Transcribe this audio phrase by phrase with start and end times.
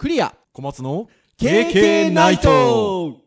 [0.00, 0.34] クリア。
[0.54, 3.18] 小松の KK ナイト。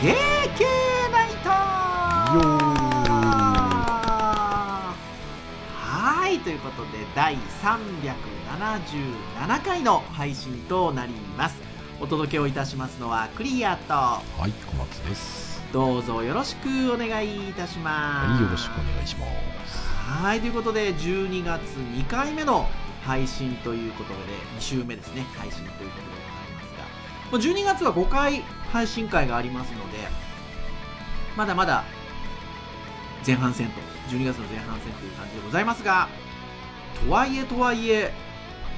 [0.00, 0.12] ケー
[0.56, 1.50] ケーナイト。
[5.74, 7.34] はいということで第
[8.56, 11.60] 377回の配信となります。
[12.00, 13.92] お届けをいたしますのはクリアと。
[13.92, 15.62] はい小松です。
[15.72, 18.30] どうぞよろしくお願いいたします。
[18.30, 19.26] はいよろしくお願いしま
[19.66, 19.86] す。
[19.86, 22.66] はいということで12月2回目の
[23.04, 24.16] 配信ということで
[24.58, 25.26] 2週目ですね。
[25.36, 27.30] 配信ということでございますが。
[27.30, 28.42] もう12月は5回
[28.72, 29.98] 配信会がありますので
[31.36, 31.84] まだまだ
[33.26, 36.08] 前半戦と12月の前半戦という感じでございますが
[37.04, 38.12] とはいえとはいえ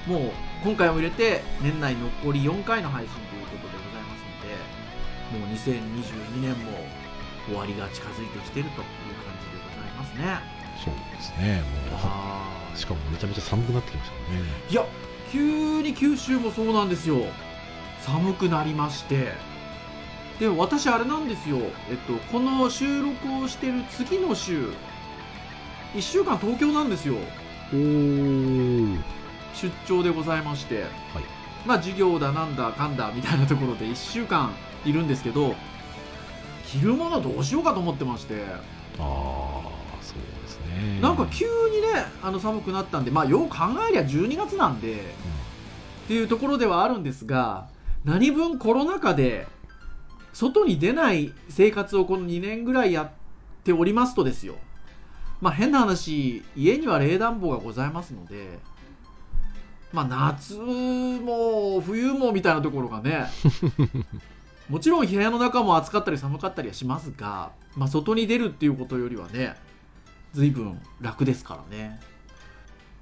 [0.06, 0.32] もう
[0.64, 4.56] 今回を入れて年内残り4回の配信ということでございますので
[5.38, 6.72] もう2022年も
[7.46, 8.84] 終わりが近づいてきてるという
[9.24, 10.60] 感じでございますね。
[10.84, 11.62] そうですね。
[11.90, 14.40] もあうしかもめちゃめちゃ寒くなってきましたね。
[14.70, 14.86] いや
[15.30, 17.16] 急に九州もそうなんですよ。
[18.00, 19.32] 寒くなりまして。
[20.38, 21.58] で私あれなんですよ、
[21.90, 24.70] えっと、この収録をしてる次の週
[25.92, 27.16] 1週間東京なんですよ。
[27.72, 29.19] おー
[29.60, 30.84] 出張でございまして、
[31.66, 34.52] まあ授業だなんだかんだみたいなところで1週間
[34.84, 35.54] いるんですけど
[36.66, 38.42] 着るものどうしようかと思ってまして
[38.98, 39.02] ああ
[40.00, 41.00] そうですね。
[41.00, 43.56] なんか急にねあの寒くなったんでまあよう考
[43.88, 47.68] えりゃ12月なんで、っていうところではあるんですが
[48.04, 49.46] 何分コロナ禍で
[50.32, 53.10] 外に出ない生活をこの2年ぐらいやっ
[53.64, 54.54] ておりますとですよ。
[55.40, 58.58] まあ変な話家には冷暖房がございますので
[59.92, 63.26] まあ夏も冬もみたいなところがね。
[64.68, 69.56] もちろん部屋の中も暑かったり寒かったりはしますが、まあ、外に出るっていうことよりはね
[70.32, 72.00] 随分楽ですからね。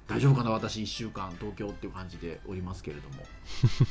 [0.07, 1.31] 大丈夫かな私1週間。
[1.39, 3.23] 東京っていう感じでおりますけれども。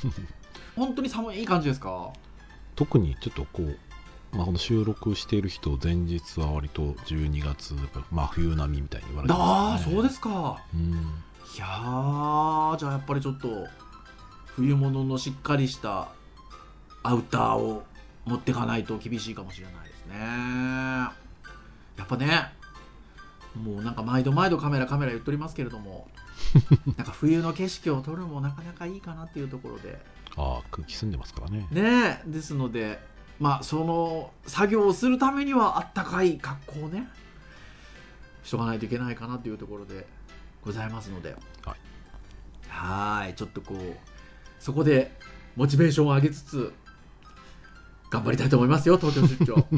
[0.74, 2.12] 本当に寒い感じですか？
[2.74, 3.78] 特にちょっとこう
[4.36, 7.74] まあ、この収録している人前日は割と12月
[8.10, 9.94] まあ冬並みみたいに言われてああますね。
[9.94, 10.58] そうですか。
[10.74, 11.22] うん
[11.58, 13.66] いやーじゃあやっぱりちょっと
[14.54, 16.06] 冬物のしっかりした
[17.02, 17.82] アウターを
[18.26, 20.14] 持っていかないと厳しいかもしれないですね。
[21.96, 22.52] やっぱね
[23.60, 26.06] もうなんか毎度毎度カメラカメラ言っておりますけれども
[26.96, 30.00] なんか冬の景色を撮るのもなかなかいいかなっていうところで。
[30.36, 31.66] ああ空気澄んでますからね。
[31.72, 33.00] ねえですので
[33.40, 37.08] まあその作業をするためにはあったかい格好をね
[38.44, 40.06] しとかないといけないかなというところで
[40.64, 41.36] ございますので。
[42.68, 43.34] はい。
[43.34, 43.96] ちょっとこう
[44.58, 45.12] そこで
[45.56, 46.72] モチベーションを上げつつ
[48.10, 49.66] 頑張りたいと思いますよ東京出張。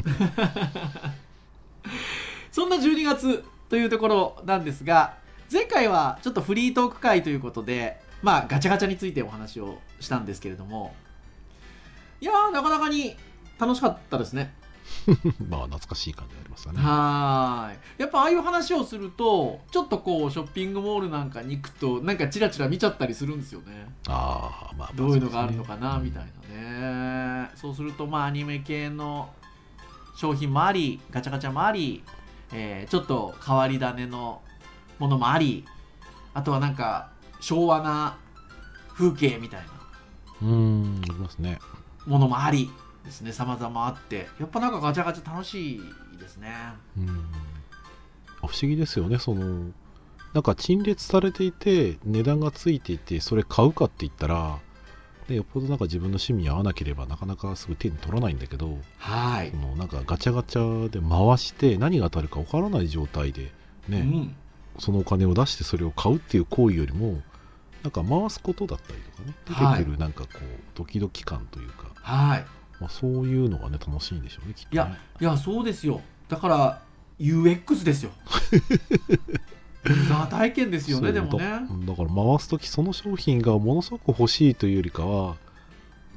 [2.51, 5.15] そんな12月というところなんですが
[5.51, 10.93] 前回はちょっとフリートーク会ということでまあガチャガチャについてお話をしたんですけれども
[12.19, 13.15] いやーなかなかに
[13.57, 14.53] 楽しかったですね
[15.49, 16.81] まあ懐かしい感じがありますよね。
[16.81, 17.79] はーい。
[17.97, 23.91] やっぱああいう話をするとちょっとこうショッピングモールなんかに行くとなんかチラチラ見ちゃったりするんですよね。
[24.07, 27.49] ああまあまあどういうのがあるのかなみたいなね。
[27.55, 29.29] そうするとまあアニメ系の
[30.15, 32.03] 商品もありガチャガチャもあり、
[32.51, 34.41] えーちょっと変わり種の
[34.99, 35.65] ものもあり
[36.33, 37.09] あとはなんか
[37.39, 38.17] 昭和な
[38.93, 39.67] 風景みたいな
[40.43, 40.53] うんう
[40.99, 41.59] んありますね。
[42.05, 42.69] ものもあり
[43.03, 45.81] ですね様々あってやっぱなんかガチャガチャ楽しい
[46.19, 46.49] ですね。
[46.97, 47.07] うん。
[48.41, 49.71] 不思議ですよねその
[50.33, 54.57] なんか陳列されていて値段がついていてそれ買うかって言ったら
[55.27, 59.51] でよっぽどなんか自分の趣味に合わなければなかなかすぐ手に取らないんだけどはい。
[59.51, 63.51] そ、のなんかガチャガチャで回して何が当たるかわからない状態で
[63.87, 64.35] ね、うん。
[64.79, 67.21] そのお金を出してそれを買うっていう行為よりも
[67.83, 70.43] なんか回すことだったりとかねはい出てくるなんかこう
[70.75, 72.45] ドキドキ感というか、はい
[72.81, 74.73] まあ、そういうのがね楽しいんでしょうねきっとね。
[74.73, 76.01] いやいやそうですよ。
[76.27, 76.81] だから
[77.19, 78.11] UX ですよ。
[79.85, 81.39] ユーザー体験ですよねでもね。
[81.39, 85.35] だだから回す時その商品がものすごく欲しいというよりかは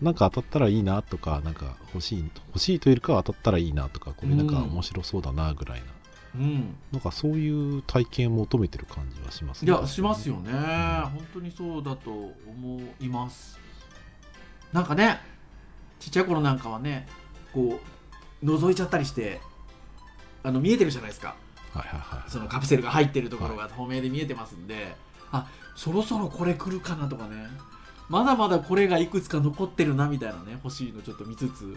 [0.00, 5.86] なんか当たったらいいなとかなんか欲しい欲しいというよりかは当たったらいいなとかこれなんかうん面白そうだなぐらいな、
[6.36, 6.74] うん。
[6.92, 10.50] なんかそういう体験を求めてる感じはしますいやしますよね。
[10.52, 13.58] 本当にそうだと思います。
[14.72, 15.20] なんかね
[16.00, 17.06] ちっちゃい頃なんかはね
[17.52, 17.80] こ
[18.42, 19.40] う覗いちゃったりして
[20.42, 21.36] あの見えてるじゃないですか。
[21.72, 24.94] はいはいはいそのカプセルが入ってるところが透明で見えてますんで、
[25.32, 27.48] あそろそろこれ来るかなとかね。
[28.08, 31.76] まだまだこれがいくつか残ってるなみたいなね欲しいのちょっと見つつ。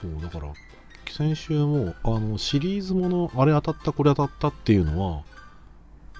[0.00, 0.52] そうだから
[1.08, 5.22] 先週もあのシリーズものあれ当たったこれ当たったっていうのは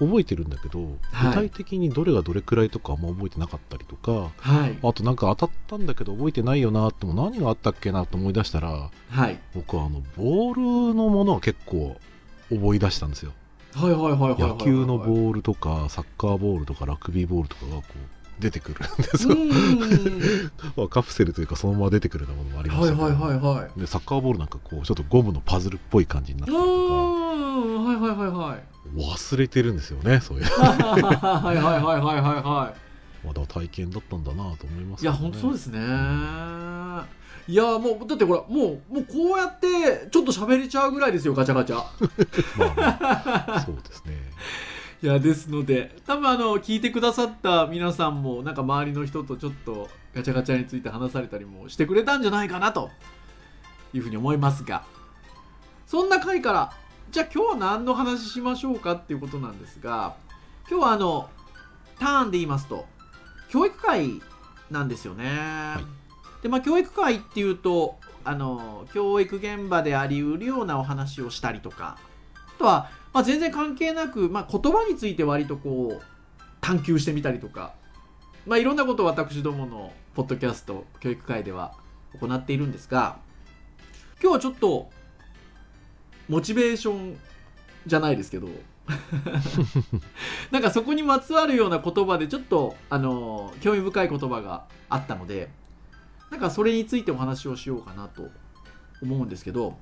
[0.01, 0.79] 覚えてるんだけど、
[1.11, 1.29] はい。
[1.29, 4.77] 具体的にどれがどれくらいとかあんま覚えてなかったりとかはい。
[4.81, 9.39] あとなんか当たったんだけど覚えてないよなっても何があったっけなと思い出したらはい。
[9.53, 11.97] 僕はあのボールのものは結構
[12.51, 13.31] 思い出したんですよ。
[13.73, 19.49] はいはいはいはいはいはい野球のボールとかサッカーボールとかラグビーボールとかがこう出てくるんですよ、うん
[20.75, 23.79] まあカプセルというかそのまま出てくるようなものもありましたけど、はいはいはいはい。
[23.79, 26.93] でサッカーボールなんかこうちょっとゴムのパズルっぽい感じになっうたりとか。
[26.93, 30.43] はいはいはいはい忘れてるんですよねそういう。
[30.45, 32.73] はいはいはいはいはいは
[33.23, 33.27] い。
[33.27, 35.79] まだ体験だったんだなと思いますいや本当そうですすね。
[37.47, 41.77] いやもうだってほらもうもうこうやってちょっと喋れちゃうぐらいですよガチャガチャ。
[42.57, 44.13] まあ、まあ、そうですね。
[45.03, 52.91] いやですので多分あの聞いてくださった皆さんもなんか周りの人とちょっとガチャガチャについて話されたりもしてくれたんじゃないかなと
[53.93, 54.83] いうふうに思いますが。
[55.87, 56.73] そんな回から
[57.11, 60.15] じゃあ今日は何の話しましょうかっていうことなんですが
[60.69, 61.29] 今日はあの
[61.99, 62.85] ターンで言いますと
[63.49, 64.21] 教育会
[64.69, 65.25] なんですよね。
[66.41, 71.97] でまあ教育会っていうとあの教育現場でありうるようなお話をしたりとか
[72.55, 76.03] あとは、まあ、全然関係なく、まあ、言葉について割とこう
[76.61, 77.73] 探求してみたりとか、
[78.45, 81.73] まあ、いろんなことを私どものポッドキャスト教育会では
[82.21, 83.17] 行っているんですが
[84.21, 84.89] 今日はちょっと
[86.31, 87.19] モチベーション
[87.85, 88.47] じゃないですけど
[90.49, 95.51] なんかそこにまつわるような言葉でちょっとあの興味深い言葉があったので
[96.29, 98.29] なんかそれについてお話をしようかなと
[99.01, 99.77] 思うんですけど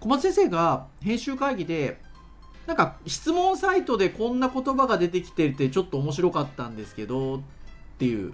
[0.00, 2.00] 小松先生が編集会議で
[2.66, 7.40] なんか質問サイトでこんな言葉が出てきててちょっと面白かったんですけどっ
[7.98, 8.32] ていう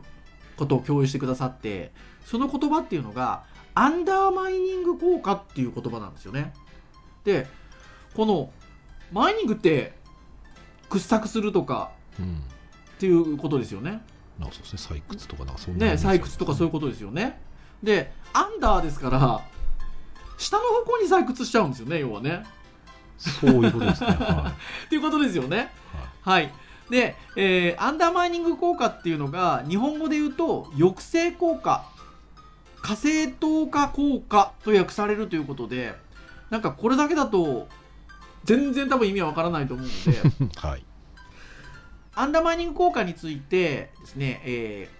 [0.56, 1.90] ことを共有してくださって
[2.24, 3.42] その言葉っていうのが
[3.74, 6.52] アンダーマイニング効果っていう言葉なんですよね。
[7.24, 7.46] で
[8.14, 8.50] この
[9.12, 9.92] マイニングって
[10.88, 12.42] 掘削するとかうん
[12.96, 14.02] っていうことですよね。
[14.40, 17.40] なんかそうですね採掘とかなんかそんなね採掘とかそういうことですよね。
[17.82, 19.40] でアンダーですから
[20.36, 22.44] 下の方向に採掘しちゃうんですよね要はね。
[23.18, 24.52] そういうことですねは
[24.86, 25.56] っていうことですよね。
[26.26, 26.52] い、はいはい。
[26.90, 31.84] で、えーアンダーマイニング効果っていうのが日本語で言うと抑制効果
[32.80, 35.94] 火星透過効果と訳されるということで
[36.50, 37.68] なんかこれだけだと
[38.44, 40.48] 全然多分意味はわからないと思うので。
[40.60, 40.84] はい。
[42.14, 44.98] アンダーマイニング効果についてですね、えー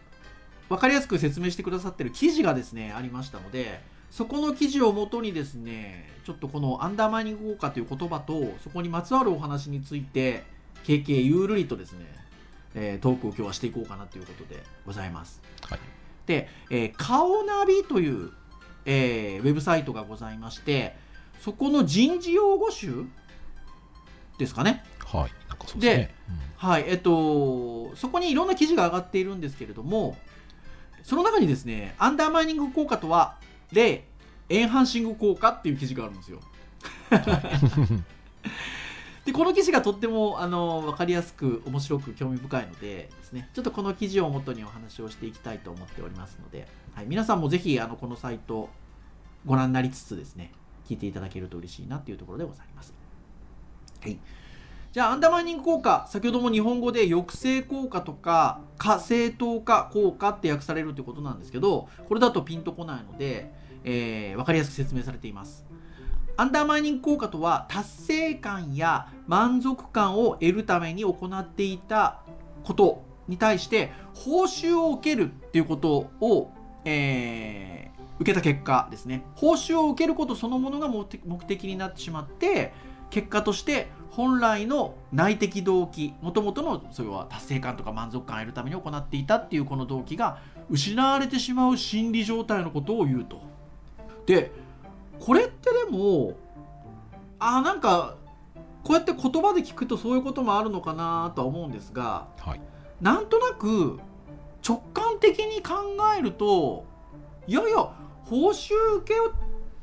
[0.69, 3.81] 分かりやすく説明してくださってる記事がですねありましたので
[4.11, 10.44] そこの記事をもとにですねちょっとこのアンダーマイニング効果という言葉とそこにまつわるお話について
[10.85, 12.05] 経験ゆるりとですね、
[12.75, 15.43] えートークを今日はしていこうかなということでございます。
[15.62, 15.79] はい。
[16.27, 18.31] で、えー顔ナビという、
[18.85, 20.97] えーウェブサイトがございまして
[21.40, 23.05] そこの人事用語集
[24.38, 24.85] ですかね。
[25.05, 25.31] はい。
[25.49, 26.14] なんかそうですね。
[26.56, 30.17] はい、えっと、そこにいろんな記事が上がっているんですけれども、
[31.02, 33.37] その中にですね、アンダーマイニング効果とは、
[33.73, 34.05] 例、
[34.49, 36.40] エンハンシング効果っていう記事があるんですよ。
[39.25, 48.69] で、この記事がとっても、あの、わかりやすく、面白く、興味深いのでですね、ちょっとこの記事をもとにお話をしていきたいと思っておりますので、はい、皆さんもぜひ、あの、このサイト、
[49.46, 50.51] ご覧になりつつですね、
[50.89, 52.95] 聞いていただけると嬉しいなっていうところでございます。
[54.01, 54.19] はい。
[54.91, 63.53] じゃあ、アンダーマイニング効果、先ほども日本語で抑制効果とか、火星透過効果って訳されるってことなんですけど、これだとピンとこないので、
[63.85, 65.67] えー、わかりやすく説明されています。
[66.39, 72.21] アンダーマイニング効果とは、達成感や満足感を得るために行っていた
[72.65, 76.51] ことに対して、報酬を受けるっていうことを、
[76.87, 79.25] えー受けた結果ですね。
[79.34, 81.05] 報酬を受けることそのものが目
[81.44, 82.72] 的になってしまって、
[83.10, 93.41] 結果として本来の内的動機もともとのそれは達成感とか満足感を得るために行っていたっていうこの動機が失われてしまう心理状態のことを言うと。
[94.27, 94.53] で
[95.19, 96.34] これってでも
[97.39, 98.17] あなんか
[98.84, 102.60] こうやって言葉で聞くとそういうこともあるのかなとは思うんですがはい
[103.01, 103.98] なんとなく
[104.67, 105.75] 直感的に考
[106.19, 106.84] えると
[107.46, 107.91] いやいや
[108.29, 109.19] 報酬受け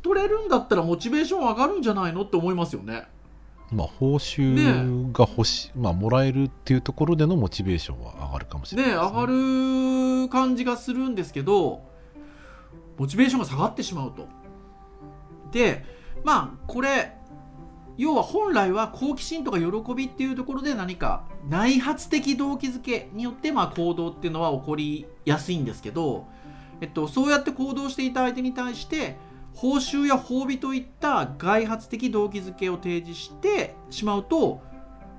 [0.01, 3.07] 取れるんだったらモチベーション上がるんじゃないのって思いますよね。
[3.71, 11.81] まあ報酬が欲し、まあもらえるっていうところでのモチベーションは上がるかもしれないね上がる感じがするんですけど
[12.97, 14.27] モチベーションが下がってしまうと。
[15.51, 15.83] で
[16.23, 17.13] まあこれ
[17.97, 26.27] 要は本来は好奇心とか喜びっていうところで何か内発的動機づけによってまあ行動っていうのは起こりやすいんですけど、
[26.81, 29.17] えっと、そうやって行動していた相手に対して
[29.53, 34.61] 報酬や褒美といった外発的動機づけを提示してしまうと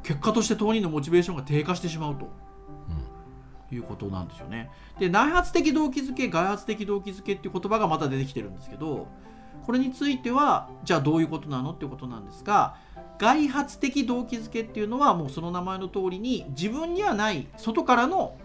[0.02, 2.26] 結果として当人のモチベーションが低下してしまうと。
[2.88, 3.06] うん
[3.72, 4.70] いうことなんですよね。
[4.98, 9.08] で内発的動機づけ外発的動機づけっていう言葉がまた出てきてるんですけど
[9.64, 12.76] これについてはじゃあどういうことなのっていうことなんですが
[13.18, 18.36] 外発的動機づけっていうのはもうその名前の通りに自分にはない外からの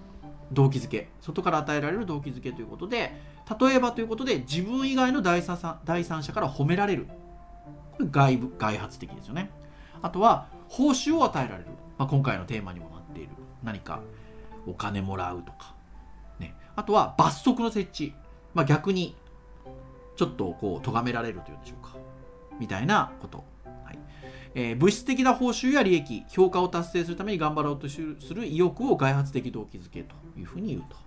[0.52, 1.10] 動機づけ。
[1.22, 3.14] 外から与えられる動機づけということで
[3.60, 7.08] 例えばということで自分以外の第三第三者から褒められる。
[8.10, 9.52] 外部外発的ですよね。
[10.02, 13.30] あとは報酬を与えられる、まあ、今回のテーマにもなっている。
[13.64, 14.02] 何か
[14.66, 15.76] お金もらうとか、
[16.40, 18.14] ね、あとは罰則の設置、
[18.54, 19.16] まあ、逆に
[20.16, 21.96] ちょっとこう咎められるというんでしょうか。
[22.60, 23.44] みたいなこと、
[24.54, 28.02] えー、物質的な報酬や利益評価を達成するために頑張ろうとす
[28.34, 30.98] る意欲を外発的動機づけというふうに言うと。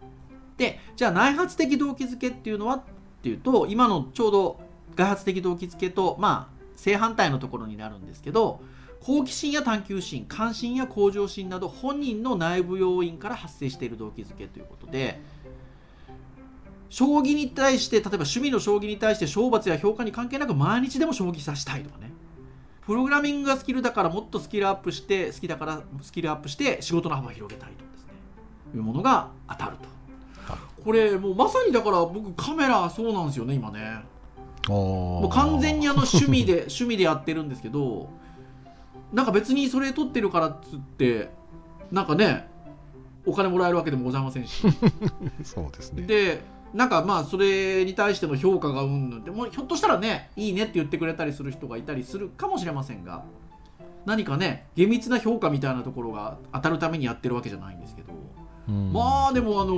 [0.57, 2.83] でじゃあ内発的動機づけっていうのはっ
[3.23, 4.61] ていうと今のちょうど
[4.95, 8.61] 外発的動機づけとまあ正反対のところになるんですけど
[9.01, 15.21] 好奇心や探求心関心や向上心など本人の内部要因から発生している動機づけということで
[16.89, 22.14] 将棋に対して例えば趣味の将棋に対して賞罰や評価に関係なく毎日でも将棋指したいとかね。
[22.87, 28.13] プログラミングがスキルだからもっとスキルアップして好きだからスキルアップして仕事の幅を広げたいとですね。
[28.75, 29.95] いうものが当たると。
[30.85, 34.03] これもうまさにだから僕カメラそうなんですよね今ね。
[34.69, 38.09] もう完全にあの趣味で 趣味でやってるんですけど
[39.13, 41.31] なんか別にそれ撮ってるからっつって
[41.91, 42.49] なんかね
[43.27, 44.63] お金もらえるわけでもございませんし。
[45.43, 46.03] そうですね。
[46.03, 46.43] で
[46.75, 53.25] なんかまあそれに対しての評価がうんぬんでもひょっとしたらねいいねって言ってくれたりする人がいたりするかもしれませんが
[54.05, 58.13] 何かね厳密な評価みたいなところが当たるためにやってるわけじゃないんですけど、
[58.93, 59.75] まあでもあの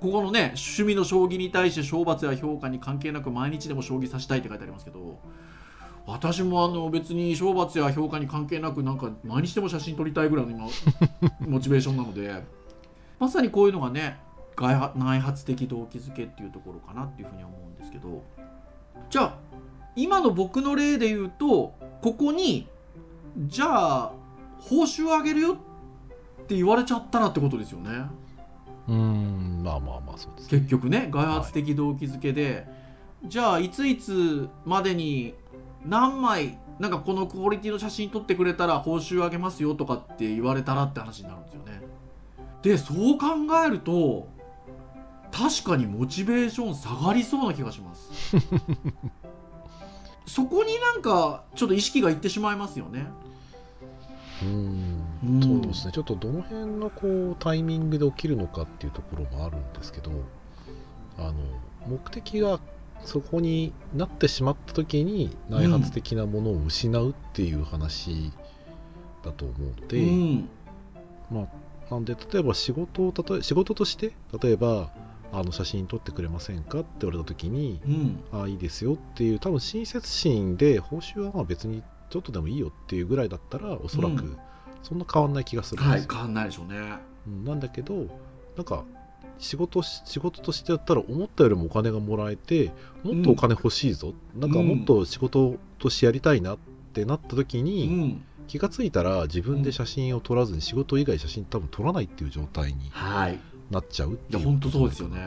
[0.00, 5.18] ここのね趣味の将棋に対して賞罰や評価に関係なく毎日でも将棋指したいって書いてありますけど
[6.06, 10.68] 私もあの別に賞罰や評価に関係なくなんか毎日でも写真撮りたいぐらいの今
[11.46, 12.42] モチベーションなので
[13.18, 14.18] まさにこういうのがね
[14.60, 18.22] 内発的動機づけっていうところかなっていうふうに思うんですけど
[19.10, 19.34] じゃあ
[19.96, 22.68] 今の僕の例で言うとここに
[23.36, 24.12] じゃあ
[24.60, 28.06] 報酬あげるよって言われちゃったらってことですよね。
[28.88, 32.66] うんまあまあまあそうです、ね、結局ね外発的動機づけで、
[33.22, 35.34] はい、じゃあいついつまでに
[35.84, 41.82] 何枚なんかこのクオリティの写真撮ってくれたら報酬あげますよとかって言われたらって話になるんですよね。
[42.62, 43.26] でそう考
[43.66, 44.28] えると
[45.32, 48.10] 確かにモチベーション下がりそうな気がします。
[50.26, 53.06] そこになんかちょっと意識がいってしまいますよね。
[54.42, 55.40] うん。
[55.42, 55.92] そうですね。
[55.92, 60.10] ちょっとどの辺のこうタイミングで起きるのかっていうところもあるんですけど
[61.18, 61.34] あの
[61.86, 62.60] 目的が
[63.04, 68.32] そこになってしまった時に内発的なものを失うっていう話
[69.24, 70.48] だと思うので、うん、
[71.30, 71.46] まあ
[71.90, 74.90] なんで例えば仕事を例え仕事として例えば
[75.32, 84.36] あの写真撮ってくれませんかって言われた時に、うん、ああいいですよっていう多分親切心で報酬はまあ別にちょっとでもいいよっていうぐらいだったらおそらく
[84.82, 86.94] そんな変わんない気がするんですよ、はい、変わんないでしょうね、
[87.26, 88.06] うん、なんだけど
[88.56, 88.84] なんか
[89.38, 92.72] 仕事仕事としてやったら思ったよりもお金がもらえて
[93.04, 96.58] もっとお金欲しいぞ、うん、なんかもっと仕事としてやりたいなっ
[96.92, 102.90] てなった時に、うん、気が付いたら自分で写真を撮らずに仕事以外写真多分撮らないっていう状態に
[103.70, 105.26] なっちゃうっていう、いや本当そうですよね。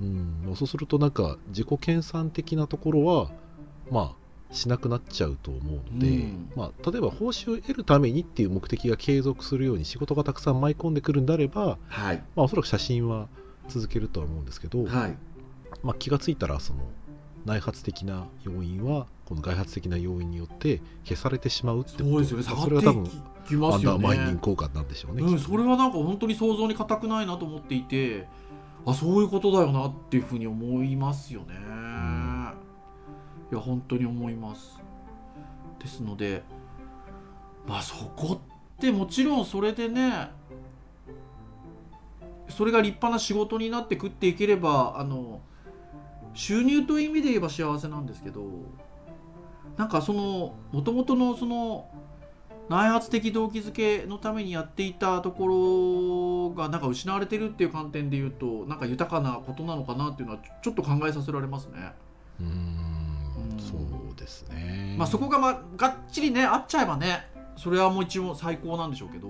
[0.00, 0.54] うん。
[0.56, 3.30] そうするとなんか自己研鑽的なところは
[3.90, 13.28] まあしなくなっちゃうと思うので、うん、まあ、例えば報酬を得るためにっていう目的が継続するように仕事がたくさん舞い込んでくるんであれば、はい、まあ、おそらく写真は
[13.68, 15.16] 続けるとは思うんですけど、はい、
[15.82, 16.80] まあ、気が付いたらその
[17.44, 22.04] 内発的な要因はこの外発的な要因によって消されてしまうってこと。
[22.04, 22.44] そうですよね。
[22.44, 23.10] それが多分
[23.46, 24.06] きますよね。
[24.06, 25.22] マイニング効果なんでしょうね。
[25.22, 28.26] うん、それはなんか本当に想像に難くないなと思っていて、
[28.84, 31.56] あそういうことだよなっていうふうに思いますよね。
[31.56, 32.52] うん、
[33.52, 34.80] いや本当に思います。
[35.78, 36.42] ですので、
[37.66, 38.40] まあそこ
[38.76, 40.30] ってもちろんそれでね、
[42.48, 45.40] それが立派な仕事になって食っていければあの
[46.34, 48.44] 収入という意味で言えば幸せなんですけど
[49.76, 51.88] なんかそのもともとのその
[52.68, 61.92] 内発的動機づけのためにやっていたところがなんか失われてるっていう観点で言うとなんか豊かなことなのかなっていうのはちょっと考えさせられますね。
[62.40, 63.56] うん。
[63.58, 63.78] そう
[64.16, 64.96] でですね。
[64.98, 69.28] まあ、そこが、まあ、がっちりね合っちゃえばねそれはもう一応最高なんでしょうけど。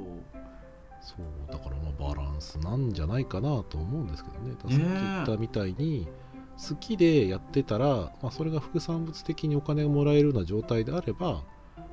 [1.02, 4.56] そうだからまあバランスなんじゃないかなと思うんですけどね。
[4.58, 6.08] さっき言ったみたいに
[6.68, 11.44] 好きでやってたら、まあ、それが副産物的にお金がもらえるような状態であれば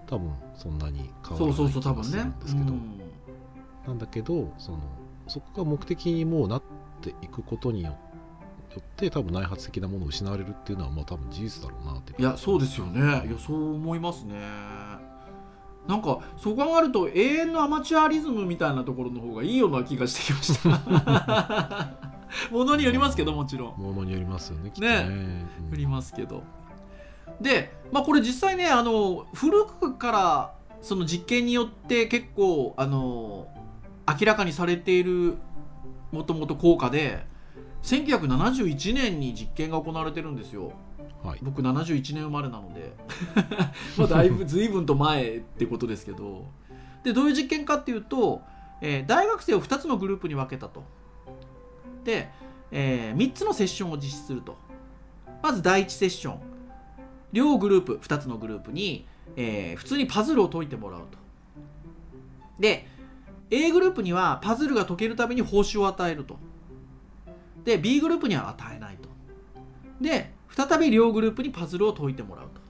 [0.08, 3.02] 多分そんなに変わそうらない気そうそう多分がするねんですけど、うん。
[3.88, 4.80] なんだけどその
[5.28, 6.64] そこが目的にもうなっ
[7.02, 7.98] ていくことによ
[8.80, 13.28] って多分内発的なものを失われるっていうのはまあ多分事実だろうなっていやそうですよね。
[13.28, 14.36] いやそう思いますね。
[15.88, 21.94] なんかそう考えると永遠のアマチュアリズムみたいなところの方がいいような気がしてきました。
[22.52, 23.78] ものによりますけどもちろん。
[23.78, 25.04] ものによりますよねきっとね。
[25.04, 25.48] ね。
[25.64, 25.70] うん。
[25.72, 26.44] よりますけど
[27.42, 33.48] でまあこれ実際ねあの古くからその実験によって結構あの
[34.08, 35.38] 明らかにされている
[36.12, 37.26] もともと効果で
[37.84, 40.72] 1971年に実験が行われてるんですよ。
[41.22, 41.40] はい。
[41.42, 42.94] 僕71年生まれなので。
[43.98, 46.46] まあだいぶ 随分と前ってことですけど。
[47.04, 48.42] でどういう実験かっていうと、
[48.82, 50.84] えー大学生を2つのグループに分けたと。
[52.06, 52.30] で、
[52.72, 54.58] え3つのセッションを実施すると。
[55.42, 56.53] まず第1セッション
[57.34, 61.18] 両グループ2つのグループに、えー普通にパズルを解いてもらうと。
[62.60, 62.88] で
[63.50, 66.38] A グループにはパズルが解けるために報酬を与えると。
[67.66, 69.10] で B グループには与えないと。
[70.00, 72.62] で再び両グループにパズルを解いてもらうと。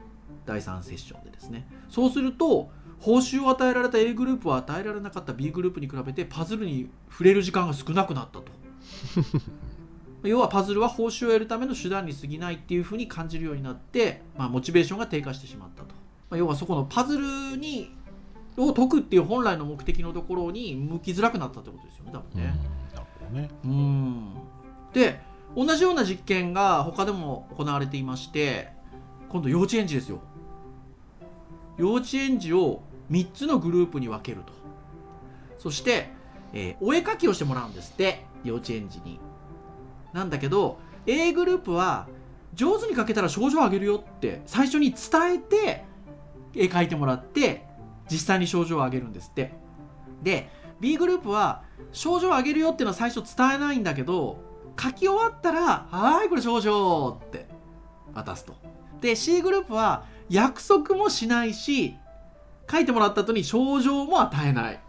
[0.46, 1.67] 第3セッションでですね。
[1.89, 8.46] そうすると報酬を与えられた A グループは与えられなかった B グループに比べてパズルに触れる時間が少なくなったと。
[10.24, 15.89] 要はパズルは報酬を得るための手段に過ぎないっていうふうに感じるようになって、まあ、モチベーションが低下してしまったと、
[16.30, 17.92] まあ、要はそこのパズルに
[18.56, 22.74] を解くっていう本来の目的のところに向きづらくなったってことですよね多分うん
[23.34, 23.50] ね。
[23.65, 24.34] うん。
[24.94, 25.20] で
[25.56, 28.72] 同じような実験が他でも行われていまして
[29.30, 30.22] 今度幼稚園児ですよ。
[31.77, 34.53] 幼稚園児を3つのグループに分けると。
[35.58, 36.10] そして、
[36.53, 39.20] えーお絵描きをしてもらうんですって幼稚園児に
[40.13, 42.08] なんだけど A グループは
[42.53, 45.84] 上手に描けたら賞状をあげるよって最初に伝えて
[46.56, 47.65] 絵描いてもらって
[48.10, 49.54] 実際に賞状をあげるんですって。
[50.21, 50.49] で
[50.80, 54.39] B グループは症状をあげるよっていうのは最初伝えないんだけど
[54.80, 57.47] 書き終わったら「はいこれ症状」って
[58.13, 58.54] 渡すと。
[59.02, 61.95] で C グループは約束もしないし
[62.69, 64.80] 書いてもらった後に症状も与えない。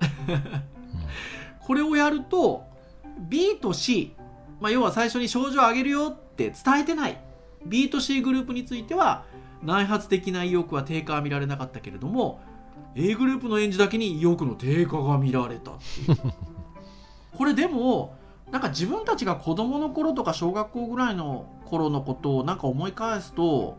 [1.60, 2.64] これをやると
[3.18, 4.14] B と C、
[4.62, 7.20] まあ、要は最初に症状をあげるよって伝えてない。
[7.66, 9.24] B と C グループについては
[9.64, 12.40] 内発的な意欲は低下は見られなかったけれども
[12.94, 15.74] A グループの園児だけに意欲の低下が見られたっ
[16.06, 16.32] ていう。
[17.36, 18.14] これでも
[18.52, 23.78] なんか自分たちが子供の頃とか小学校ぐらいの頃のことをなんか思い返すと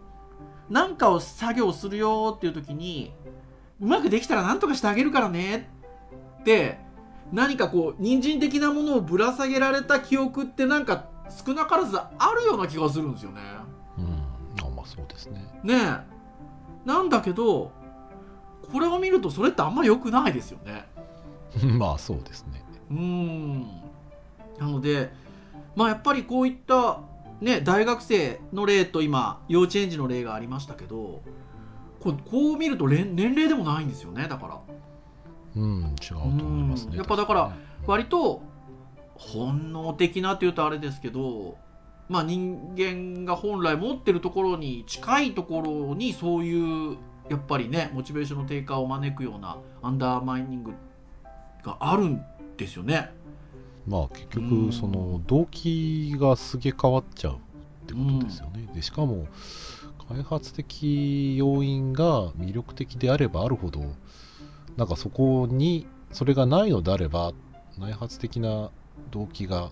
[0.69, 3.13] なんかを作業するよっていう時に
[3.79, 5.69] うまくできたらなんとかしてあげるからね
[6.41, 6.82] って
[7.33, 11.09] 何かこう人参的なものをぶら下げられた記憶ってなんか
[11.45, 13.41] 少なからずあるような気がするんですよね。
[13.97, 14.63] うん。
[14.63, 15.43] あまあそうですね。
[15.63, 16.87] ねえ。
[16.87, 17.71] なんだけど
[18.71, 20.85] これを見るとそれってあんまり良くないですよね。
[21.77, 22.63] まあそうですね。
[22.91, 23.61] うーん。
[24.59, 25.11] なので
[25.75, 26.99] まあやっぱりこういった
[27.41, 31.23] ね大学生の例と今幼稚園児の例がありましたけど
[31.99, 34.61] こうこう見ると年齢でもないんですよねだから
[35.55, 36.91] うん違うと思いますうん。
[36.91, 38.41] ねやっぱだから割と
[39.15, 41.57] 本能的なっていうとあれですけど
[42.09, 46.97] まあ人間が本来持ってるところに近いところにそういう
[47.29, 50.73] やっぱりねモチベーションの低下を招くようなアンダーマイニング
[51.63, 52.23] があるん
[52.57, 53.11] ですよね。
[53.87, 54.69] まあ結うん。
[54.69, 57.37] 局その動機がすげ変わっちゃうっ
[57.85, 59.27] てことですよね、でしかも
[60.07, 63.81] 開発的要因が魅力的であればあるほど
[64.77, 67.33] なんかそこにそれがないのであれば
[67.77, 68.69] 内発的な
[69.11, 69.71] 動機が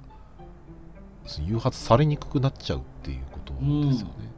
[1.39, 3.59] 誘発されにくくなっちゃうっていうことで
[3.93, 4.31] すよね、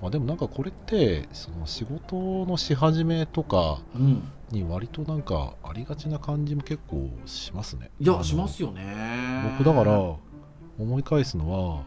[0.00, 7.90] まあ、でもなんかこれってその仕事のし始めとかうん、に割となんかありがちな感じも結構しますね。
[7.98, 9.56] いやしますよね。
[9.58, 9.98] 僕だから
[10.78, 11.84] 思い返すのは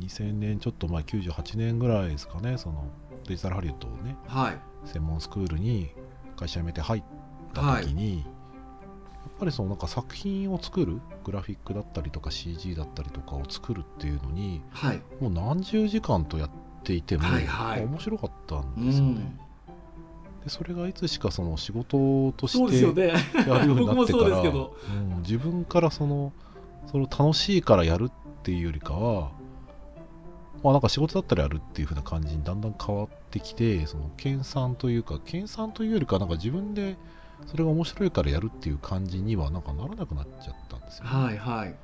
[0.00, 2.84] 2000年ちょっと前98年ぐらいですかねその
[3.26, 4.58] デジタルハリウッドをねはい。
[4.84, 5.90] 専門スクールに
[6.36, 7.02] 会社辞めて入っ
[7.60, 15.02] た時に、やっぱりそのなんか作品を作るグラフィックだったりとか CG だったりとかを作るっていうのにはい。
[15.20, 16.50] もう何十時間とやっ
[16.84, 17.84] ていても、はいはい。
[17.84, 19.38] 面白かったんうですよね、ん、
[20.44, 22.82] でそれがいつしかその仕事として。
[22.82, 24.44] やるようになってからう
[24.92, 26.32] ん自分からその
[26.90, 29.30] その楽しいからやるっていうよりかは
[30.62, 36.96] まあ、なんか仕事だったらやるっていう風な感じにだんだん変わってきてその研鑽というか研鑽というよりかなんか自分で
[37.46, 41.74] それが面白いからやるっていう感じにはなんかならなくなっちゃったんですよ、ね、はいはい。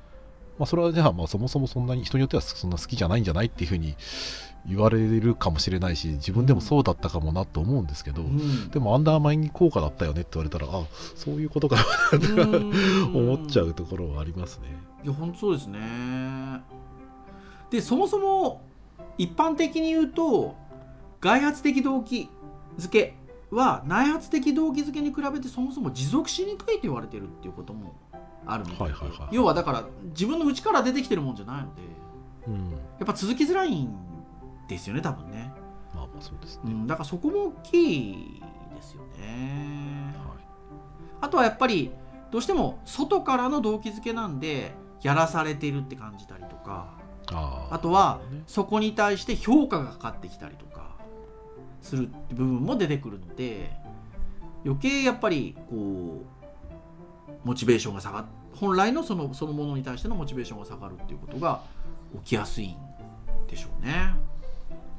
[0.57, 3.95] まあ、それはじゃあまあそもそもそんなに人によってはそんな好きじゃないんじゃないっていう風に
[4.67, 8.69] 言われるかもしれないし自分でもそうだったかもなと思うんですけど、うん。
[8.69, 10.85] でもアンダーマイン効果だったよねって言われたらあ
[11.15, 11.77] そういうことか
[13.13, 14.67] 思っちゃうところはありますね。
[15.03, 15.79] いや本当そうですね。
[17.71, 18.61] でそもそも
[19.17, 20.55] 一般的に言うと
[21.19, 22.29] 外発的動機
[22.77, 23.15] づけ
[23.53, 27.95] は内発的動機づけに比べてそもそも持続しにくいと言われてるっていうことも
[28.45, 29.27] あるみたいで、はいはいはい。
[29.31, 31.81] 要はだから自分の内から出てきてるもんじゃないので
[32.47, 33.89] うん、やっぱ続きづらいん
[34.67, 35.51] ですよね多分ね、
[35.93, 36.71] まあまあそうですね。
[36.73, 38.41] うん、だからそこも大きい
[38.75, 40.13] ですよね。
[40.17, 40.35] は
[41.21, 41.91] あとはやっぱり
[42.31, 46.95] どうしても外からの動機づけなんでやらされてるって感じたりとか
[47.31, 48.43] い、あとはね。
[48.47, 50.72] そこに対して評価がかかってきたりとか
[51.83, 53.71] するって部分も出てくるので
[54.65, 56.25] 余計やっぱりこ
[57.45, 61.61] うモチベーションが下がっ本来のそのそのものに対してのモチベーションが下がるっていうことが
[62.23, 62.77] 起きやすいん
[63.47, 64.13] でしょうね。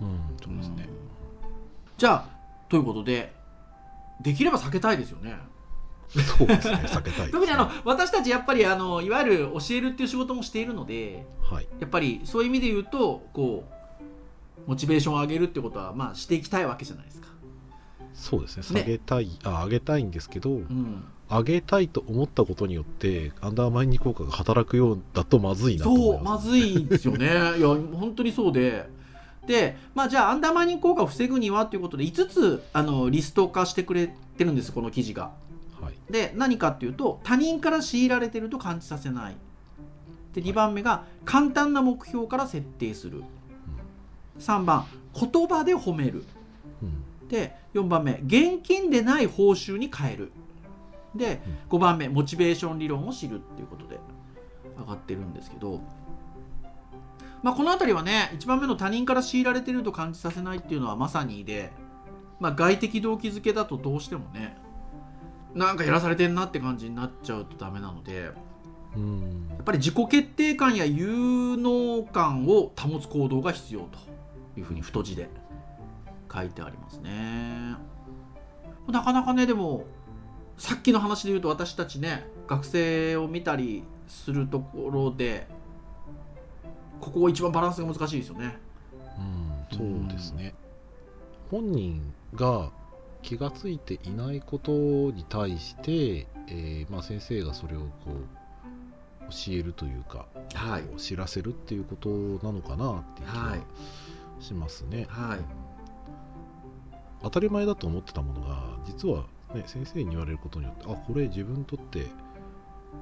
[0.01, 0.87] うん、そうですね。
[0.88, 1.05] うん
[1.97, 2.29] じゃあ
[2.68, 3.33] ということで
[4.20, 5.37] できれば避けたいですよね。
[6.38, 13.75] そうですね、避けたいね、 特にあの私たちやっぱりあのいわゆる教えるっていう仕事もしているのではい、やっぱりそういう意味で言うとこう
[14.66, 17.29] モチベーションを上げるってことはまあしていきたいわけじゃないですか。
[18.14, 26.31] そうですね、下げたい、あ、上げたいんですけど、うん、上げたいと思ったことによって、アンダーマインに効果が働くようだとまずいなと思そういま。
[26.33, 27.27] ますずいんですよね。
[27.59, 28.88] いや本当にそうで。
[29.46, 35.33] で、まあ、じゃあアンダーマイニング効果を防ぐにはということで5つあのリスト化してくれてるんですこの記事が。
[35.81, 39.37] はい、で何かっていうと他人から強いられてると感じさせない。
[40.33, 43.22] で2番目が簡単な目標から設定する。
[44.38, 46.25] 3番言葉で褒める。
[46.83, 50.33] うん、で4番目現金でない報酬に変える。
[51.14, 53.99] で5番目モチベーション理論を知るっていうことで
[54.79, 55.81] 上がってるんですけど、
[57.42, 61.70] まあ、この辺りはね1番目の他人から強いられてると感じさせないっていうのはまさにで、
[62.40, 64.57] まあ、外的動機づけだとどうしてもね
[65.55, 68.31] なんかやらされてんなって感じになっちゃうとダメなので
[68.97, 69.49] うん。
[69.51, 73.99] やっぱり自己決定感や有能感を保つ行動が必要と
[74.57, 75.29] いうふうに太字で
[76.33, 77.77] 書いてありますね。
[78.88, 79.85] なかなかねでも
[80.59, 85.47] さっきの話で言うと私たちね学生を見たりするところで
[87.01, 88.59] ここ一番バランスが難しいですよね。
[89.73, 90.55] うん、そうですね。
[91.51, 92.71] 本人が
[93.23, 98.45] 気がついていないことに対して、えーまあ、先生がそれをこう
[99.31, 102.09] 教えるというか、はい知らせるっていうこと
[102.45, 103.57] なのかなっていう気は
[104.40, 105.07] しますね。
[105.09, 105.38] はい。
[107.23, 112.07] 当たり前だと思ってたものが実は、ね、先生に言われることによってあこれ自分にとって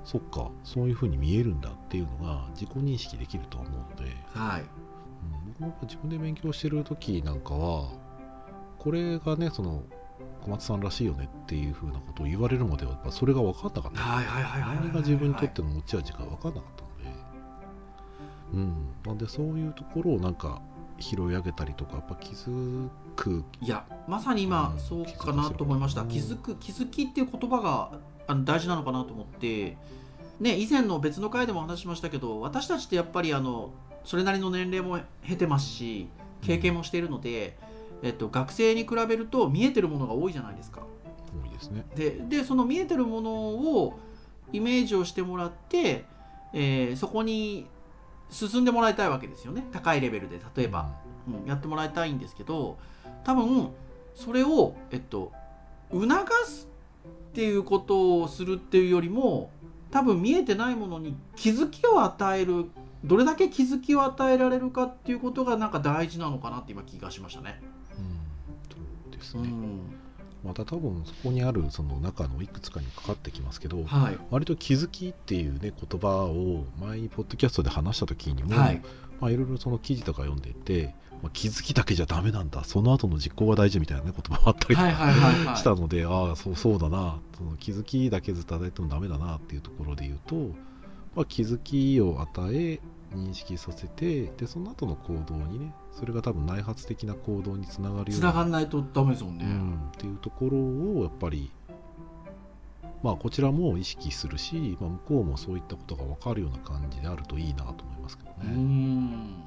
[0.04, 4.62] そっかそういうふうに見えるんだっていうのが自己認識できると思うので、はい。
[4.62, 7.90] うん、僕も自分で勉強してる時なんかは
[8.78, 9.82] これがねその
[10.42, 14.00] 小松さんらしいよねっていうふうなことを言われるまではやっぱそれが分かんなかった。
[14.00, 14.84] はいはいはいはいはい。
[14.84, 17.18] 何が自分にとっての持ち味か分かんなかったので。
[18.54, 18.74] うん。
[19.04, 20.60] なんでそういうところをなんか
[20.98, 23.44] 拾い上げたりとかやっぱ気づく。
[23.60, 26.02] いやまさに今うんそうかなと思いました。
[26.04, 29.76] 気気づづく気づきっていう言葉があの大事なのかなと思って
[30.40, 33.72] ね以前の別の回でもお話ししましたけど私たちってやっぱりあの
[34.04, 36.08] それなりの年齢も経てますし
[36.42, 37.56] 経験もしているので、
[38.02, 40.82] えっと、学生に比べると見えてるものが多いじゃないですか。
[41.42, 41.84] 多いですね。
[41.94, 43.98] ででその見えてるものを
[44.52, 46.04] イメージをしてもらって、
[46.52, 47.66] えーそこに
[48.32, 49.64] 進んでもらいたいわけですよね。
[49.70, 50.40] 高いレベルで。
[50.56, 50.90] 例えば、
[51.28, 52.78] うん、やってもらいたいんですけど
[53.22, 53.70] 多分
[54.14, 55.32] それを、えっと、
[55.92, 56.08] 促
[56.46, 56.68] す
[57.30, 59.50] っていうことをするっていうよりも
[59.90, 62.66] 多分見えてないものに気づきを与える
[63.04, 67.60] どれだけ気づきを与えられるかっていうことがなんか大事なのかなって今気がしましたね。
[67.98, 68.20] うん。
[68.70, 68.76] そ
[69.10, 69.91] うですね、うん
[70.44, 74.18] また多分そこにあるその中のいくつかにかかってきますけどはい。
[74.30, 78.82] 割と気づきっていうね言葉を前にポッドキャストで話した時にも、はい。
[79.20, 90.34] まあ、いろいろその記事とか読んでて、まあ、気づきだけじゃダメなんだその後の実行が大事みたいな、ね、言葉もあったりとはいかしたので、ああそうそうだなその気づきだけずっと与えてもダメだなっていうところで言うと、
[91.14, 92.80] まあ、気づきを与え
[93.14, 99.44] 認識させてでその後の行動にねそれが多分内発的な行動につながるような繋がんないとダメですもんね。
[99.44, 101.50] うん、っていうところをやっぱり
[103.02, 108.52] まあこちらも意識するし、まあ、向こうもそういったことが分かるような感じであるといいなと思いますけどうね。
[108.54, 109.44] ん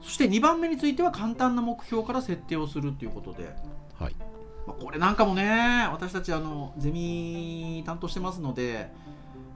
[0.00, 3.54] そして2番目については簡単な目標から設定をするということで、
[3.98, 4.14] はい
[4.66, 8.90] まあ、これなんかもね私たちあのゼミ担当してますので、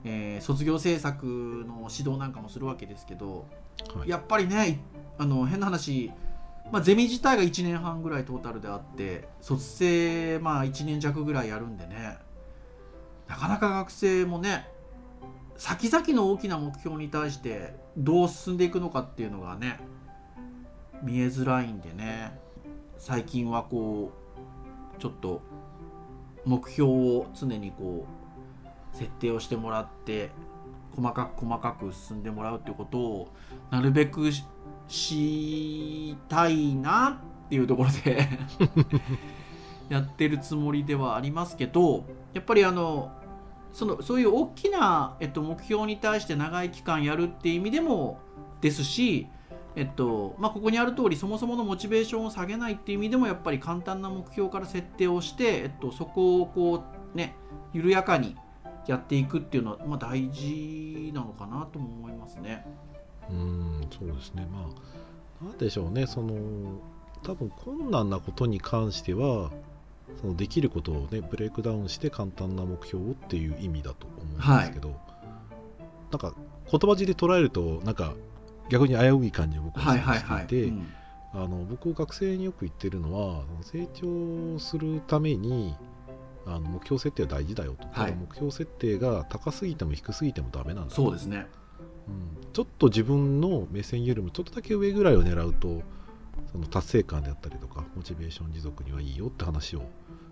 [0.07, 1.25] えー卒業制作
[1.67, 3.47] の指導なんかもするわけですけど
[3.95, 4.09] はい。
[4.09, 4.79] やっぱりね
[5.17, 6.11] あの変な話、
[6.71, 12.17] まあ、ゼミ自体が1年半ぐらいトータルであって卒生まあ1年弱ぐらいやるんでね
[13.27, 14.69] なかなか学生もね
[15.57, 19.79] 先々の大きな目標に対してどう進んでいくのかっていうのがね
[21.01, 22.39] 見えづらいんでね
[22.97, 24.11] 最近はこ
[24.97, 25.41] うちょっと
[26.45, 28.16] 目標を常にこう
[28.97, 30.31] 設定をしてもらって
[30.95, 33.27] 細かく細かく進んでもらうっていうことを
[33.69, 34.43] なるべくし
[34.87, 38.27] したいなっていうところで
[39.89, 43.11] やってるつもりではありますけどやっぱりあの
[43.71, 48.19] そのそういう大きな、えっと、目標に対して長い期間やるっていう意味でも
[48.61, 49.27] ですし、
[49.75, 56.83] えっとまあ、ここにある通りそもそものモチベーションを下げないっていう意味でもやっぱり簡単な目標から設定をして、えっと、そこをこ
[57.13, 57.35] うね
[57.73, 58.35] 緩やかに
[58.87, 62.65] やっていくっていうのは、まあ、大事なのかなとも思いますね。
[63.29, 64.69] うーんそうですねま
[65.41, 66.33] あなんでしょうねその
[67.23, 69.51] 多分困難なことに関しては
[70.21, 74.95] そのできることをねブレイクダウンして簡単な目標をっていう意味だと思うんですけど、
[76.11, 76.33] なんか
[76.71, 78.13] 言葉尻で捉えるとなんか
[78.69, 80.41] 逆に危うい感じを僕ははいはいはい。
[80.43, 80.87] していて、うん
[81.33, 85.75] あの僕学生によく言ってるのは成長するために
[86.47, 88.15] あの目標設定は大事だよと、はい。
[88.15, 90.89] 目標設定が高すぎても低すぎてもダメなんだ。
[90.89, 91.47] とそうですね。
[92.07, 92.51] うん。
[92.53, 95.83] ちょっと自分の目線よりもちょっとだけ上ぐらいを狙うと
[96.51, 99.83] その達成感であったりとかモチベーション持続にはいいよって話を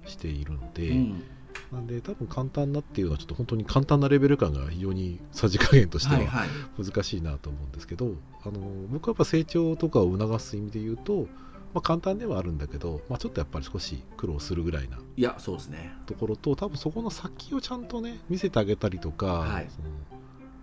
[0.05, 1.23] しているので、うん。
[1.71, 6.49] なんで多分簡単なっていうのはちょっと本当に簡単なレベル感が非常にさじ加減としてははいはい。
[6.83, 11.27] 難しいなと思うんですけど、あの僕はやっぱ成長とかを促す意味で言うと、
[11.75, 15.91] まあ、簡単ではあるんだけど、まあ、ちょっとやっぱり少し苦労するぐらいないや、そうですね。
[16.05, 19.67] ところと多分そこの先をちゃんとね見せてあげたりとか、はい。
[19.69, 19.89] その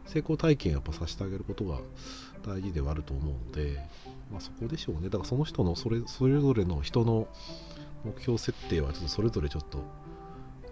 [0.06, 1.80] 成功体験をやっぱさせてあげることが
[2.46, 3.78] 大事ではあると思うので、
[4.30, 5.10] まあ、そこでしょうね。
[5.10, 7.28] だからその人のそれそれぞれの人の
[8.04, 9.84] 目標設定はちょっとそれぞれちょっと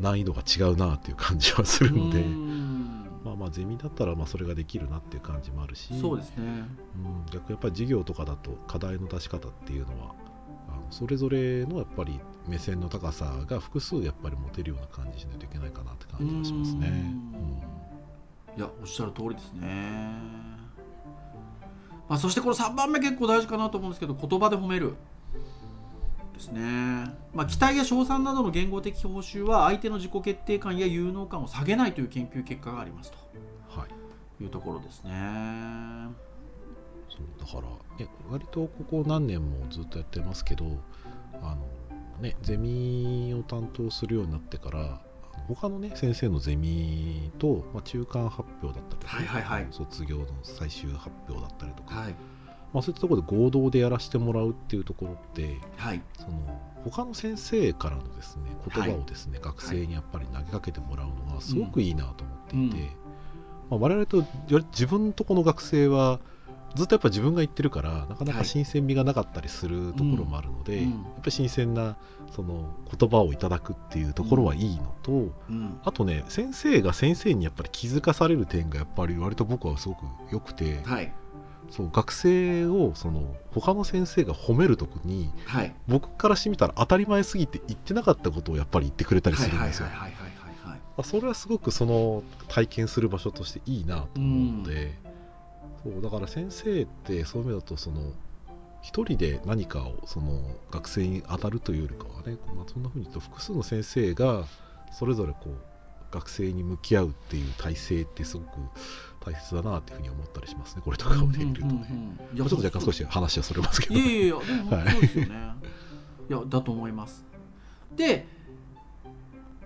[0.01, 2.25] 難易度が違うなっていう感じはするので
[3.25, 5.93] まあまあゼミだったらまあそれができるなっていう感じもあるし。
[6.01, 6.65] そうですね。
[6.97, 10.15] うん、逆にやっぱり授業とかだと課題の出し方っていうのは
[10.91, 17.15] それぞれのやっぱり目線の高さが複数やっぱり持てるような感じしないといけないかなって感じがしますね。
[18.57, 19.69] いや、おっしゃる通りですね。
[22.09, 24.97] まあ、そしてこの3番目結構大事かなと思うんですけど、言葉で褒める。
[26.35, 26.61] ですね。
[27.33, 33.13] まあ、期待や称賛などの言語的報酬は相手の自己決定感や有能感を下げないという研究結果があります
[33.69, 33.89] はい、
[34.39, 35.11] というところですね。
[37.39, 40.65] だからえ割とここ何年もずっとやってますけど
[41.43, 41.67] あの、
[42.21, 45.01] ね、ゼミを担当するようになってから
[45.49, 52.15] 他のね先生のゼミと、まあ、中間発表だったりとか、はいはいはい卒業の最終発表だったりとか、はい。
[52.73, 56.03] まあ、そういったところで合同でやらせてもらうっていうところってはい。
[56.17, 63.01] その他の先生からのですね言葉をですね、学生にやっぱり投げかけてもらうのがすごくいいなと思っていて、うん
[63.71, 64.25] まあ、我々と
[64.73, 66.21] 自分のとこの学生は
[66.75, 71.97] ずっとやっぱ自分が言ってるからなかなはいか新鮮味がなかったりするところもあるので、うんうんやっぱり新鮮な
[72.35, 75.79] その言葉をいただくっていうところはいいのと、うん。
[75.85, 81.13] あとね先生が先生にやっぱり気づかされる点がやっぱり割と僕はすごく良くて、はい。
[81.71, 85.75] そう学生をその他の先生が褒めるときにはい。
[85.89, 89.89] 僕からしてみたら当たり前すぎて言ってなかったことをやっぱり言ってくれたりはいはいするんですよ。
[91.03, 94.99] それはすごくその体験する場所としていいなと思うので、
[95.83, 98.13] そうだから先生ってそういう意味だとその
[98.83, 104.45] 一人で何かをその学生に当たるというよりかはね、まあ、そんなふうに言うと複数の先生が
[104.93, 105.55] それぞれこう
[106.11, 108.59] 学生に向き合うっていう体制ってすごく
[109.21, 111.87] 大切だなっていうふうに思ったりしますねこれとかを見るとね。
[111.91, 114.91] うんうんちょっと若干少し話はそれますけど、いやいやいやでもはい。
[114.91, 115.55] そうですよね、
[116.29, 117.25] い、やだと思います。
[117.95, 118.27] で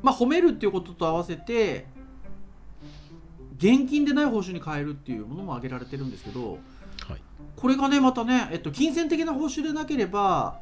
[0.02, 1.86] まあ褒めるっていうことと合わせて
[3.56, 6.58] 現金でない報酬に変えるっていうものも挙げられてるんですけど
[7.08, 7.22] はい。
[7.56, 10.60] これがねまたね、えっと、金銭的な報酬でなければ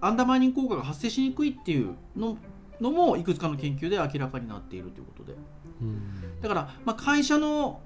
[0.00, 2.36] アンダーマイニング効果が発生しにくいっていうの
[2.80, 5.36] のもいくつかの研究で明らかになっているということで。
[5.82, 6.40] うん。
[6.40, 7.80] だから、まあ、会社の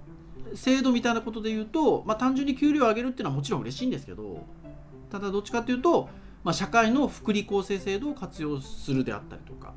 [0.54, 4.44] 制度みたいなことで言うと、まあ、単純に給料を上げるっていうのはもちろん嬉しいんですけど
[5.10, 6.08] ただどっちかというと、
[6.44, 9.74] まあ、社会の福利厚生制度を活用するであったりとか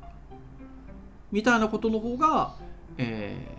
[1.32, 2.54] みたいなことの方が、
[2.96, 3.57] えー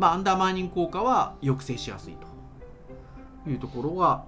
[0.00, 3.50] まあ、アンダーマイニング効果は抑制しやすいと。
[3.50, 4.24] いうところが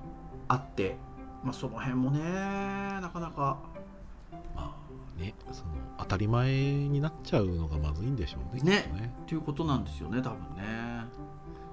[0.46, 0.96] あって。
[1.42, 3.58] まあその辺もねなかなか。
[4.54, 8.82] まあねその当たり前になっちゃうのがまずいんでしょうねね。
[8.82, 9.14] とね。
[9.22, 11.06] っていうことなんですよね多分ね。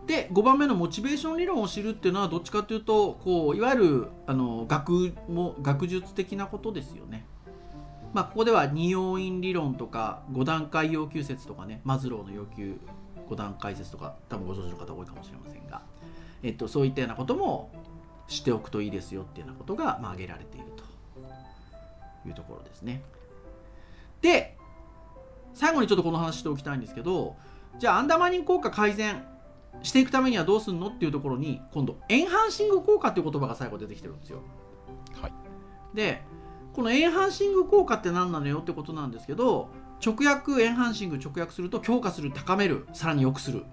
[0.08, 7.26] で5番目のモチベーション理論を知るっていうのはどっちかというとこういわゆるあの学も学術的なことですよね。
[8.14, 12.80] まあ、ここでは二要因理論とか5段階要求説とかねマズローの要求
[13.30, 15.82] 5段階説とか多分ご存知の方多いかもしれませんが、
[16.44, 17.72] えっと、そういったようなことも
[18.28, 23.02] 知っておくといいですよっていうようなことが、まあ、挙げられているというところですね。
[24.22, 24.58] で
[25.54, 27.36] 最後にちょっとこの話しておきたいんですけど
[27.80, 29.24] じゃあアンダーマイニング効果改善
[29.82, 34.40] していくためにはどうするのっていうところに今度エンハンシング効果っていう言葉が最後出てきてるんですよ。
[35.22, 35.34] はい
[35.94, 36.22] で
[36.74, 39.70] このエンハンシング効果って何なのよってことなんですけど
[40.06, 43.66] 直訳エンハンシング直訳すると強化する高めるさらに良くする。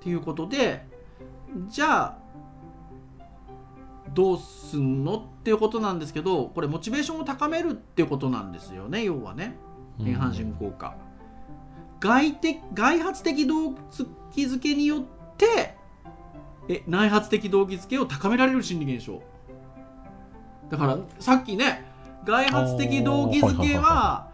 [0.00, 0.86] ていうことで
[1.68, 2.18] じゃあ
[4.14, 9.56] どうすんのっていうことなんですけどこれモチベーションを高めるっていうことなんですよね要はね。
[10.00, 10.94] エンハンシング効果。
[12.00, 13.72] 外的外発的動
[14.30, 15.04] 機づけによっ
[15.36, 15.74] て
[16.68, 19.20] え内発的動機づけを高められる心理現象。
[20.70, 21.84] だからさっきね
[22.24, 24.27] 外発的動機づけは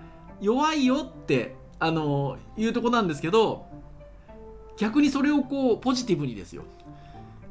[0.45, 3.67] 弱いよってあのいうとこなんですけど
[4.77, 6.65] 逆にそれをこうポジティブにですよ。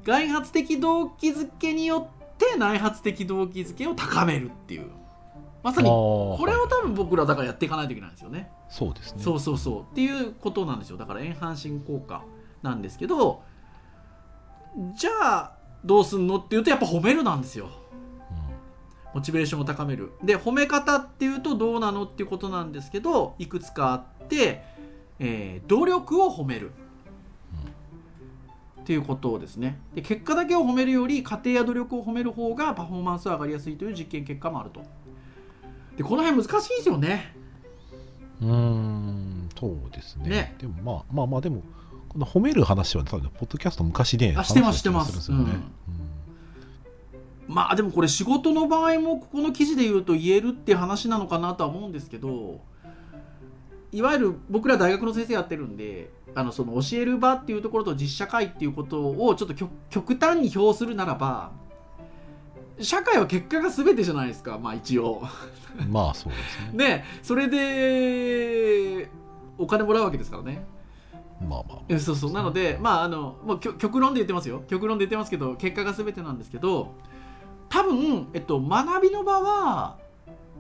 [0.04, 4.90] 外発的動機づけによって内発的動機づけを高めるっていう。
[5.64, 8.52] まさにここれを多分僕らだからやっていかないといけないんですよね。
[8.70, 9.24] そうですね。
[9.24, 9.82] そうそうそう。
[9.84, 10.98] っていうことなんですよ。
[10.98, 12.24] だからエンハンシング効果
[12.64, 13.44] なんですけど
[14.98, 17.70] じゃあどうすんのっていうとやっぱ褒めるなんですよ
[19.14, 20.12] モチベーションを高める。
[20.24, 24.64] で褒め方っていうとどうなのっていうことなんですけどいくつかあって、
[25.20, 26.72] えー努力を褒める。
[28.82, 29.80] っていうことをですね。
[29.96, 34.82] で結果だけを褒めるより過程や努力を褒める方がパフォーマンスが上がりやすいという実験結果もあると。
[35.96, 37.34] でこの辺難しいですよね。
[38.42, 40.30] うんうーんそうですね。
[40.30, 40.56] ね。
[40.60, 41.64] でもまあまあまあでも
[42.10, 45.32] この褒める話は多分ポッドキャスト昔ねあしてます話したりるんです。
[45.32, 45.54] よね
[47.48, 52.62] まあでもこれ仕事の場合もここの記事で言うと言えるっていう話なのかなとは思うんですけど
[53.92, 61.52] いわゆる僕ら大学の先生やってるんであのその教える場っていうところと実社会っていうことをちょっと極極端に表するならば
[62.80, 65.22] 社会は結果が全てじゃないですかまあ一応。
[65.80, 69.10] うんまあそうですねで それで
[69.58, 70.66] お金もらうわけですからね。
[71.48, 76.94] まあまあえそうそうなのでまああのもう極極論で言ってますよ極論で言ってますけど結果が全てなんですけど
[77.74, 79.98] 多分、えっと、学びの場は、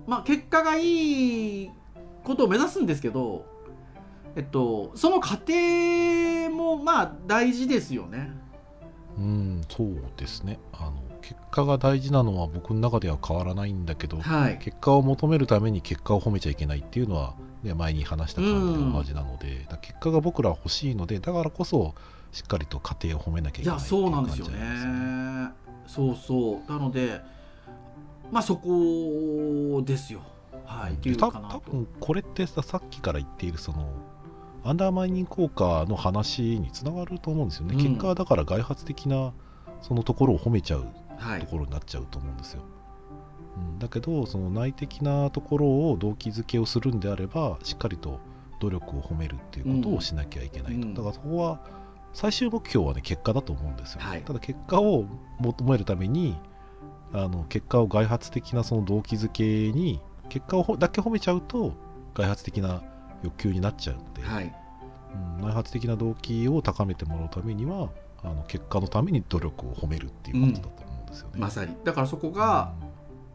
[0.08, 1.72] まあ、結果がいい
[2.24, 3.46] ことを目指すんですけど、
[4.36, 5.54] えっと、その過程
[6.50, 8.32] もまあ大事ですよね。
[9.16, 21.94] うんそうですねあの結果が大事なのは僕の中では変わらないんだけどはい、結果を求めるために結果を褒めちゃいけないっていうのは、ね、前に話した感じと同じなので、だから結果が僕らは欲しいのでだからこそ
[22.32, 25.54] しっかりと過程を褒めなきゃいけないいやそうなんですよね。
[25.94, 26.72] そうそう。
[26.72, 27.22] なので
[28.32, 30.22] まあそこですよ。
[30.66, 31.42] はい、っていうたか。
[31.52, 33.90] 多分これってささっきから言っているその
[34.64, 37.84] アンダーマイニング効果の話につながると思うんですよね、うん。
[37.84, 39.34] 結果はだから外発的な
[39.82, 40.86] そのところを褒めちゃう
[41.18, 41.42] はい。
[41.42, 42.62] ところになっちゃうと思うんですよ、
[43.58, 48.20] うん、だけどその内的なところを動機づけをするんであればしっかりと
[48.60, 51.60] 努力を褒めるっていうことをしなきゃいけないと、うんだからそこは
[52.14, 54.22] 最終目標はね結果だと思うんですよ、はい。
[54.22, 55.06] ただ結果を
[55.40, 56.38] 求めるために
[57.12, 60.00] あの結果を外発的なその動機づけに
[60.30, 61.74] 結果をほだけ褒めちゃうと
[62.14, 62.82] 外発的な
[63.24, 64.54] 欲求になっちゃうので、はい。
[65.40, 67.90] うん、内発的な動機を高めてもらうためには
[68.24, 71.34] あの結果のために努力を褒めるっていうことだと思うんですよね。
[71.38, 71.76] まさに。
[71.84, 72.74] だからそこが、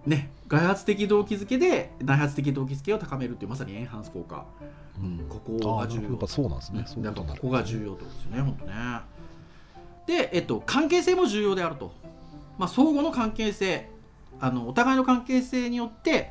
[0.07, 4.88] ね外発的動機づけで内発的動機づけを高めるっていうまさにエンハンス効果、うん
[5.29, 6.03] ここが重要。
[6.03, 6.85] やっぱそうなんですね。
[7.03, 8.73] やっぱここが重要ってことですよね本当ね。
[10.07, 11.93] で、えっと、関係性も重要であると、
[12.59, 13.91] まあ、相互の関係性。
[14.41, 16.31] あのお互いの関係性によって、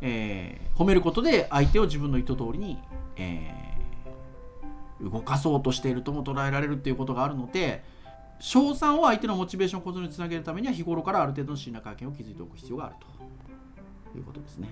[0.00, 2.78] えー褒めることで相手を自分の意図通りに、
[3.16, 3.66] えー
[5.00, 7.84] 動かそうとしているとも捉えられるっていうことがあるので
[8.40, 12.94] 賞賛を相手のモチベーション向上につなげるためには日頃からある程度の信頼関係を築いておく必要がある
[14.12, 14.68] ということですね。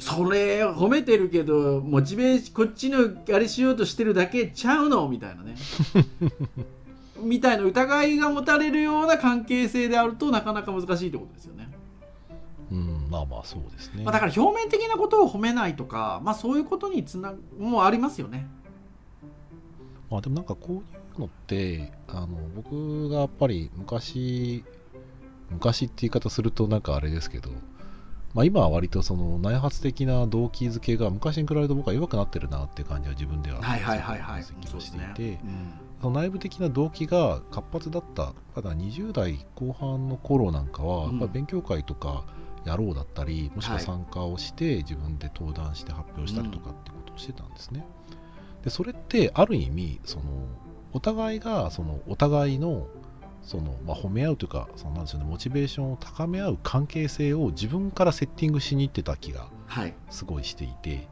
[0.00, 5.08] それ褒めてるけどモチベーションこっちのあれしようとしてるだけちゃうの？
[5.08, 5.54] みたいなね。
[7.22, 11.70] みたいな疑いが持たれるような関係性であるとなかなか難しいってことですよね、
[12.72, 14.04] うん、まあまあそうですね。
[14.04, 18.46] まあ、だから表面的なことを褒めないとか、まあ、そういうことにつなもうありますよね。
[20.10, 20.78] まあでもなんかこうい
[21.16, 24.64] うのってあの僕がやっぱり昔
[25.50, 27.50] 昔って言い方するとなんかあれですけど、
[28.34, 34.42] まあ、今は割とその内発的な動機づけが昔に比べると僕は弱くなってるなっていう感じは自分でははいはいはいはい。
[34.42, 35.40] 分析をしていて、ね。
[36.00, 42.24] その内部的な動機が活発だったただ20代後半の頃なんかは、うんやっぱり勉強会とか
[42.64, 47.84] やろうだったりもしくは参加をして、自分で登壇して発表したりとかってことをしてたんですね。
[48.62, 50.24] でそれってある意味その
[50.92, 52.86] お互いがそのお互いの
[53.42, 59.94] その、まあ、褒め合うというかそのなんでしょう、ね、モチベーションを高め合う関係性を自分からセッティングしに行ってた気がはい。
[60.10, 61.08] すごいしていて。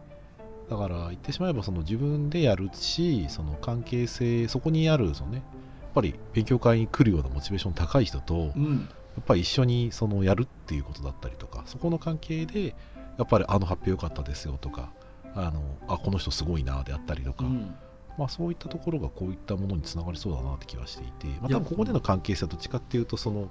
[0.69, 5.43] だから言ってしまえばその自分でやるしその関係性そこにあるその、ね、や
[5.89, 8.89] っぱり勉強会に来るようなモチベーション高い人とうん。
[9.17, 12.77] やっぱり一緒にそのやるっていうことだったりとかそこの関係で
[13.19, 14.93] やっぱりあの発表良かったですよとか
[15.35, 17.75] あのあこの人すごいなであったりとか、うん
[18.19, 23.49] まあ、そういったところがこういったものにつながりそうだなって気はしていて、まあ、多分ここでの関係性はどっちかっていうとその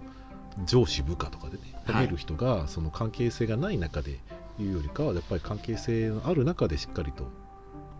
[0.65, 1.95] 上司部下とかでねはい。
[1.95, 4.20] 褒める人がその関係性がない中で
[4.59, 7.32] 言うよりかはやっぱり関係性のある中でしっかりと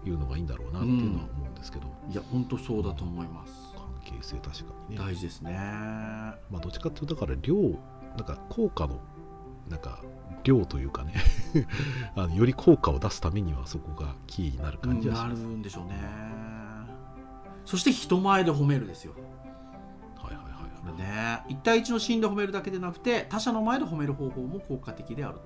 [0.04, 3.54] 言うのがいいんだろうなっていうのは思うんですけど、いや本当そうだと思います。
[3.76, 5.52] 関係性確かにね、大事ですね。
[5.52, 9.00] まあ、どっちかっていうとだから量なんか効果の
[9.70, 10.02] なんか
[10.44, 11.14] 量というかね
[12.16, 16.37] あのより効果を出すためにはそこがキーになる感じはしなるます、んでしょうね
[17.68, 19.12] そして人前で褒めるですよ。
[20.16, 21.44] はいはいはいね。
[21.50, 25.40] 1対1のシーンで褒めるだけでなくて他者の前で褒める方法も効果的である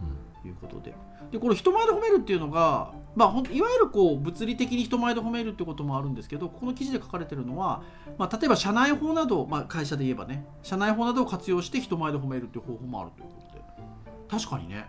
[0.00, 0.42] うん。
[0.42, 0.92] ということで。
[1.30, 7.84] でこの人前で褒めるっていうのが、まあ、ほんいわゆるこう物理的に人前で褒めるってこともあるんですけどこの記事で書かれてるのは、
[8.18, 13.64] まあ、例えば社内法など、まあ、会社で言えばね社内法などを活用して人前で褒めるっていう方法もあるということで。
[14.28, 14.86] 確かにね。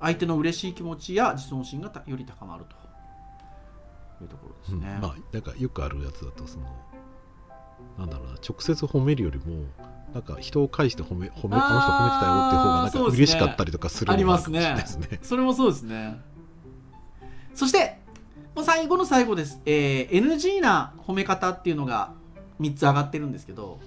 [0.00, 2.87] 相手の嬉しい気持ちや自尊心がたより高まると
[4.24, 4.94] いうところですね。
[4.96, 6.66] うんまあなんかよくあるやつだとその
[7.98, 9.64] なんだろうな直接褒めるよりも
[10.14, 15.18] なんか人を介して褒め褒めあの人褒めてたよっていう方がなんか嬉しかったりとかするのもあるかもしれないですね。
[15.22, 16.20] それもそうですね。
[17.54, 17.98] そして、
[18.54, 19.60] もう最後の最後です。
[19.66, 22.12] えー NG な褒め方っていうのが
[22.60, 23.80] 3つ上がってるんですけど、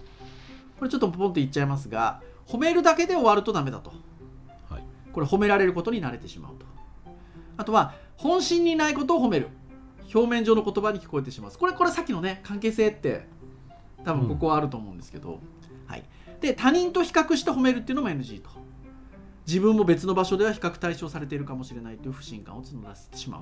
[0.77, 3.91] これちょっとポンと言っちゃいますが、褒めるだけで終わるとダメだと。
[4.69, 6.65] はいこれ褒められることに慣れてしまうと。
[7.57, 9.49] あとは、本心にないことを褒める。
[10.13, 11.51] 表面上の言葉に聞こえてしまう。
[11.51, 13.27] これ、これさっきのね、関係性って、
[14.03, 15.39] 多分ここはあると思うんですけど、
[15.87, 16.03] はい。
[16.39, 18.49] で、他人と比較して褒めるっていうのも NG と。
[19.47, 23.41] 自分も別の場所では比較対象されているかもしれないという不信感を募らせてしまう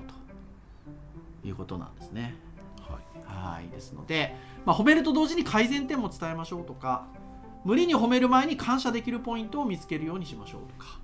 [1.42, 2.34] ということなんですね。
[2.80, 7.06] はいはいですので、まあ、褒めると同時に改善点も伝えましょうとか
[7.64, 10.98] 無理に褒める前に感謝できるポイントを見つけるようにしましょうとか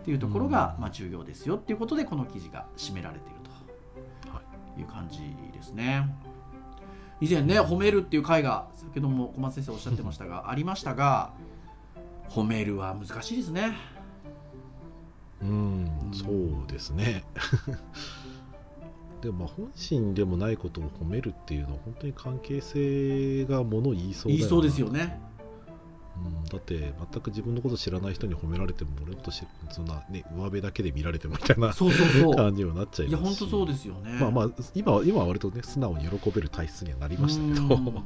[0.00, 3.36] っていうところがうんまあ重要ですよっていうことでこの記事が締められている
[4.80, 5.18] いう感じ
[5.52, 6.08] ですね。
[7.20, 11.32] 以前ね褒めるっていう回が先ほども小松先生おっしゃってましたが ありましたが
[12.28, 13.76] 褒めるは難しいですね。
[15.42, 17.24] うんそうですね。
[19.20, 25.33] でもまあ本心でもないことを褒めるっていうのは本当に関係性がものを言いそうだよな言いそうですよね。
[26.16, 32.34] うん、だって全く自分のこと知らない人に褒められても俺のことそんなね上辺だけで見られてもみたいなそうそうそう。
[32.36, 34.18] 感じにはなっちゃいいやますし本当そうですよね。
[34.20, 38.04] まあまあ今は今は割とね素直に喜べる体質にはなりましたけど、うんうん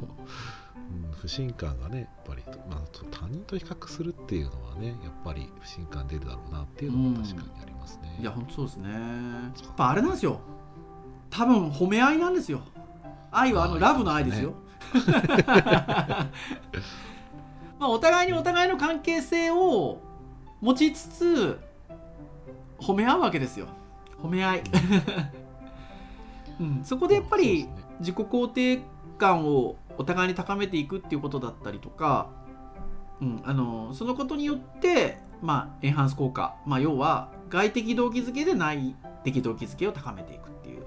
[1.20, 8.16] 不信感がねやっぱり、まあ、と他人と比較するっていうのはねやっぱり不信感出るだろうなっていうのは確かにありますね。
[8.20, 8.90] いや本当そうですね。
[8.90, 8.98] や
[9.70, 10.40] っぱあれなんですよ。
[11.30, 12.62] 多分褒め合いなんですよ。
[13.30, 14.54] 愛はあの愛ラブの愛ですよ。
[17.78, 20.00] まあお互いにお互いの関係性を
[20.60, 21.58] 持ちつつ
[22.78, 23.68] 褒め合うわけですよ。
[24.22, 24.62] 褒め合い。
[26.60, 27.68] うん、そこでやっぱり
[28.00, 28.80] 自己肯定
[29.16, 32.30] 感をお互いに高めていくっていうことだったりとか、
[33.20, 40.84] うん、あのそのことによって、まあ、エンハンス効果、まあ、要は外的動機づけで内的動機づけを高めていくっていう、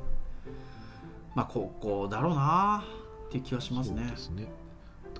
[1.35, 2.83] まあ、ここだろうな
[3.27, 4.17] っていう気はしますねそうで。
[4.17, 4.60] すね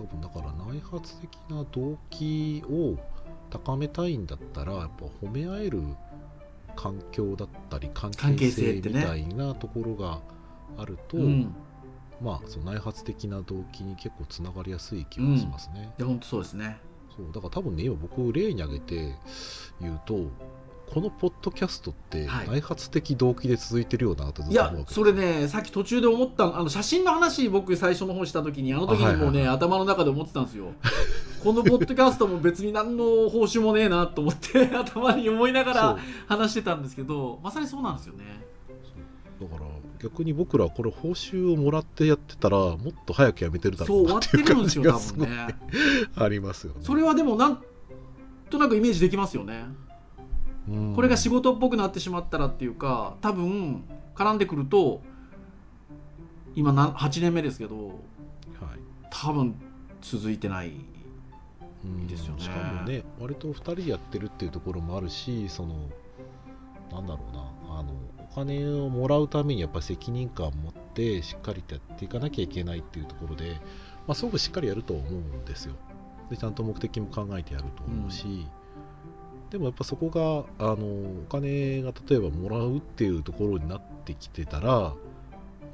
[0.02, 2.98] 多分だから内発的な動機を
[3.52, 5.84] 高めたいんだったらやっぱ褒め合える
[6.76, 10.22] 環境だったり関関係係性みたいなところが
[10.78, 11.56] あると、うん、
[12.22, 15.94] まあその内発的な動機に結構つながりやすい気はしますね。
[16.00, 16.80] いや本当そうですね。
[17.16, 19.16] そうだから多分ね今僕例に挙げて
[19.82, 20.32] 言うと
[20.94, 22.48] このポッドキャストってはい。
[22.50, 30.74] 内発的動機で続いてるようなとずいやっと思うわけですそれねさっき途中で思ったあの写真の話僕最初の方した時にあの時にもうね、あはいはいはい頭の中で思ってたんですよ。
[31.42, 38.26] このポッドキャストも別に何の報酬もねえなと思って 頭に思いながら話してたんですけどまさにそうなんですよね。
[39.40, 39.62] だから
[40.00, 45.28] 逆に僕らはこれ報酬をもらってやってたらもっと早くやめてるだろそううなっていう感じがすごい。
[45.28, 45.56] 分 ね
[46.16, 46.80] ありますよね。
[46.82, 47.64] それはでもなん
[48.50, 49.66] となくイメージできますよね。
[49.86, 49.91] うん
[50.96, 53.84] これが仕事っぽくなってしまったらっていうか多分
[54.16, 55.02] 絡んでくると
[56.56, 57.96] 今な8年目ですけどはい。
[59.10, 59.56] 多分
[60.02, 60.74] 続いてない
[61.84, 62.42] うんですよね。
[62.42, 65.90] しかもね割と2人でやってるっていうところもあるしその
[66.92, 73.52] なんだろうなあのお金をもらうためにやっぱり責任感を持ってしっかりとやっていかなきゃいけないっていうところで、
[74.08, 75.76] まあ、すごくしっかりやると思うんですよ。
[76.30, 78.48] でちゃんと目的も考えてやると思うし、
[79.52, 80.10] でもやっぱそこ
[80.58, 84.94] があのお金が例えばもらうっていうところになってきてたら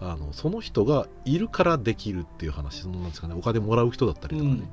[0.02, 4.68] あのその人がいるからできるっていう話そのなんですかねお金もらう人だったりとかね、うん。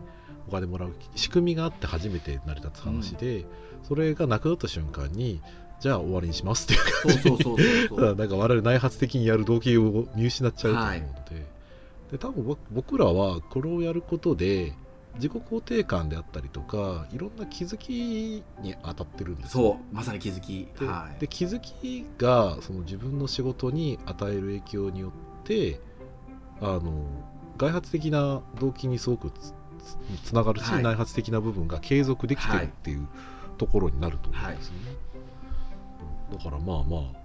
[0.49, 3.47] お金もらう仕組みがあって初めて成り立つ話で、
[3.83, 5.41] それがなくなった瞬間に
[5.81, 8.15] じゃあ終わりにしますっていうそうそうそうそうそう。
[8.17, 11.47] なんか我々内発的にやる動機を見失っちゃうと思うので,、
[12.13, 14.75] で多分僕僕らはこれをやることで
[15.17, 19.63] 自己肯定感であったりとかいろんな気づきに当たってるんですよ。
[19.63, 20.69] そうまさに気づき。
[20.79, 21.21] で,、はい。
[21.21, 25.13] で気づきがその自分の仕事に与える影響によ
[25.43, 25.81] って
[26.61, 27.07] あの
[27.57, 29.31] 外発的な動機にすごく
[30.25, 30.83] つながるし、はい。
[30.83, 33.07] 内発的な部分が継続できてるっていう
[33.59, 34.79] ところになると思うんですよね、
[36.33, 37.25] だからまあまあ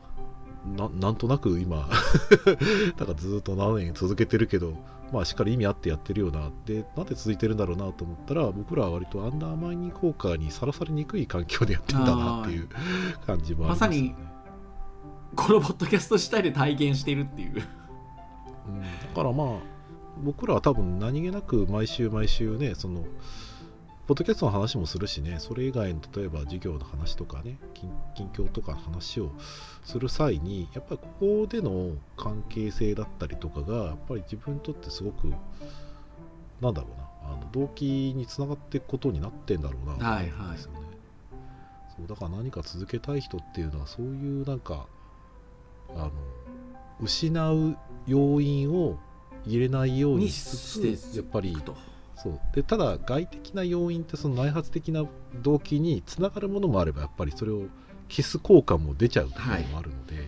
[0.65, 1.89] ななんとなく今
[2.97, 4.73] なんかずっと7年続けてるけど
[5.11, 12.69] まあしっかり意味あってやってるよなでなんで続いてるんだろうなと思ったら僕らは割とアンダーマイニング効果にさらされにくい環境でやってんだなっていう
[13.25, 14.15] 感じもあります、ね、まさに
[15.35, 17.51] このポッドキャスト自体で体験しているっていう。
[17.55, 19.47] うんだからまあ
[20.23, 23.05] 僕らは多分何気なく毎週毎週ねその
[24.09, 29.31] ポッドキャストの話もするしねそれ以外の例えば授業の話とかね近近況とかの話を
[29.83, 35.33] する際にやっぱりここでの関係性だったりとかがやっぱり自分にとってすごく
[36.59, 40.79] なんだろうなあの動機につながっていくことになってんだろうなと思うんですよね、
[41.97, 44.87] そうだから何か続けたい人っていうのはそういうなんか
[45.95, 46.11] あの
[46.99, 48.99] 失う要因を
[49.45, 51.75] 入れないようにしつつやっぱりと
[52.15, 52.39] そう。
[52.53, 55.05] でただ外的な要因ってその内発的な
[55.35, 57.67] 動機につながるものもあればやっぱりそれを
[58.09, 60.21] 消す効果も出ちゃうところもあるので、や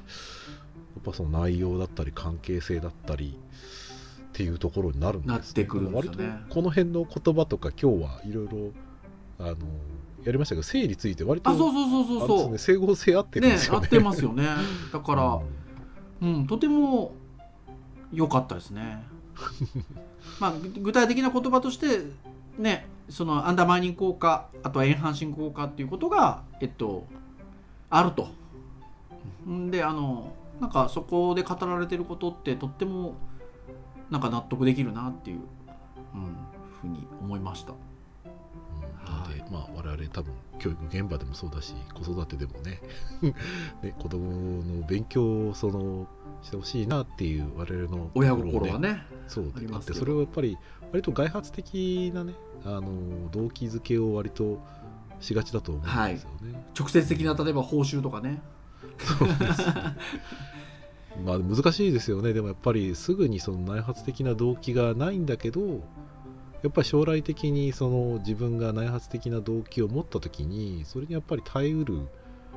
[1.00, 6.26] っぱその内容だったり関係性だったりっていうところになるんです、ね、なってくるんですよね。
[6.26, 8.72] 割とこの辺の言葉とか今日はいろいろ
[9.40, 9.56] あの
[10.24, 12.52] やりましたけど性について割とあそうそうそうそう。
[12.52, 13.80] ね、整合性合ってるんねですよね。
[13.80, 14.48] 合ってますよね。
[14.94, 15.40] だから
[16.22, 16.36] うん。
[16.36, 17.14] うんとても
[18.14, 19.04] 良かったですね。
[20.40, 22.02] まあぐ具体的な言葉として
[22.58, 27.06] ねそのアンダーマイニング効果あとはエンハンシング効果っていうことがえっと
[27.90, 28.30] あると。
[29.50, 29.72] ん。
[29.72, 33.16] であのなんかそこで語られてることってとっても
[34.12, 35.40] なんか納得できるなっていう、
[36.14, 36.38] うん、
[36.80, 37.74] ふうに思いました。
[37.74, 39.12] うん。
[39.12, 42.80] なので、まあ、我々多分教育現場でもそうだし子育てでもね。
[43.82, 46.08] ね子供の勉強をその
[46.44, 50.58] してほしいなっていう我々の親ところを心はねそうであってそれをやっぱり
[50.92, 52.36] 割と外発的なね
[52.66, 54.60] あの動機づけを割と
[55.20, 56.64] しがちだと思うんですよね。
[56.78, 58.42] 直接的な例えば報酬とかね
[59.00, 59.64] そうです。
[61.24, 62.34] まあ難しいですよね。
[62.34, 65.62] でもやっぱりすぐにその内発的な動機がないんだけど
[66.64, 72.08] やっぱり将来的にその自分が内発的な動機を持った時にそれにやっぱり耐えうる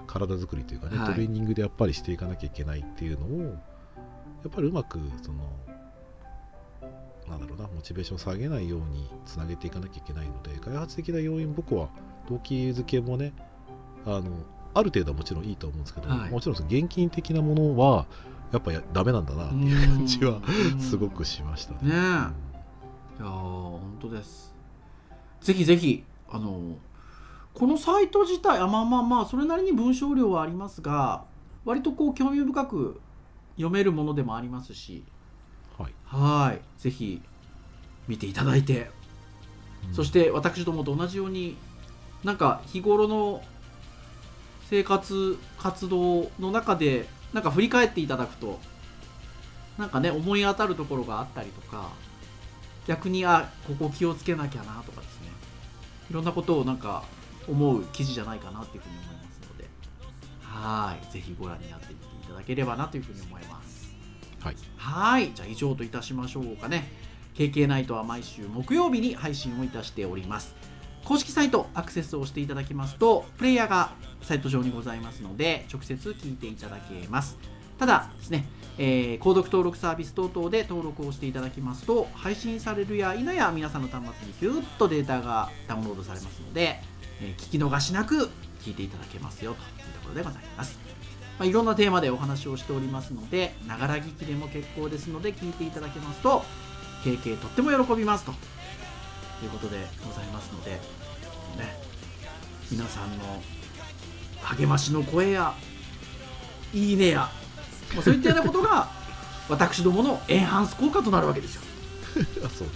[0.07, 1.14] 体作りというかね、はい。
[1.14, 3.51] トレーニングでやっぱりしていかなきゃいけないっていうのをや
[4.49, 5.51] っぱりうまくその
[7.29, 11.89] なんだろうなモチベーションを下げないようにつなげていかなきゃいけないので開発的な要因僕は
[12.29, 13.33] 動機づけもね
[14.05, 14.25] あの
[14.75, 16.31] ある程度はもちろんいいと思うんですけど、はい。
[16.31, 18.07] もちろん現金的なものは
[18.53, 20.41] やっぱやダメなんだなっていう感じは
[20.75, 21.79] うんすごくしましたね。
[21.83, 21.93] ねえ。
[21.93, 24.55] いやー本当です。
[25.41, 26.77] ぜひぜひあの
[27.53, 31.25] このサイト自体あまあまあまあそれなりに文章量はありますが
[31.64, 33.01] 割とこう興味深く
[33.57, 35.05] 読めるものでもありますし。
[35.79, 35.93] はい。
[36.05, 36.61] はい。
[36.81, 37.20] ぜひ
[38.07, 38.91] 見ていただいて、
[39.93, 41.57] そして私どもと同じように
[42.22, 43.43] なんか日頃の
[44.71, 48.59] 生活活動の中でなんか振り返っていただくと
[49.79, 51.91] なんかね思い当たるところがあったりとか
[52.87, 55.29] 逆にあここ気をつけなきゃなとかですね。
[56.11, 57.03] いろんなことをなんか
[57.49, 59.65] 思う記事じゃないかなっていうふうに思いますので。
[60.43, 61.12] はい。
[61.12, 63.95] ぜひご覧になってみていただければなというふうに思います。
[64.41, 64.57] はい。
[64.77, 65.33] はい。
[65.35, 66.93] じゃあ以上といたしましょうかね。
[67.35, 70.55] KK ナイトは毎週木曜日に配信をいたしております。
[71.05, 73.93] 公式サイトアクセスをしていただきますとプレイヤーが
[74.25, 77.37] サイト上にございますので直接聞いていただけます。
[77.79, 78.47] ただですね、
[78.79, 84.03] えー購読登録サービス等々で登録をしていただきますと配信されるや否や皆さんの端
[84.41, 86.81] 末にギュッとデータがダウンロードされますので、
[87.20, 90.79] えー聞き逃しなく聞いていただけますよというところでございます、
[91.39, 96.43] まあ、いろんなテーマでお話をしておりますのでながら聞きでも結構ですので聞いていただけますと
[97.05, 98.33] 経験とっても喜びますと
[99.43, 100.79] いうことでございますのでね
[102.70, 103.43] 皆さんの
[104.45, 105.55] 励ましの声や
[106.73, 107.29] いいねや、
[107.95, 108.89] まあ、そういったようなことが
[109.49, 111.63] 私どものエンハンス効果となるわけですよ。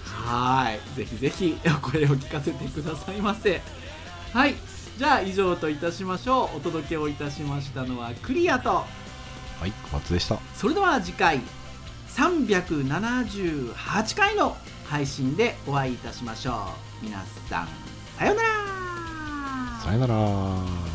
[0.05, 0.81] はい。
[0.97, 3.63] ぜひぜひお声を聞かせてくださいませ。
[4.33, 4.55] はい。
[4.99, 6.59] じゃあ以上といたしましょう。
[6.59, 8.85] お届けをいたしましたのはクリアと。
[9.61, 10.39] はい小松でした。
[10.55, 11.41] それでは次回
[12.15, 14.57] 378回の
[14.89, 17.05] 配信でお会いいたしましょう。
[17.05, 17.69] 皆さん
[18.19, 18.49] さようなら。
[19.83, 20.88] さよなら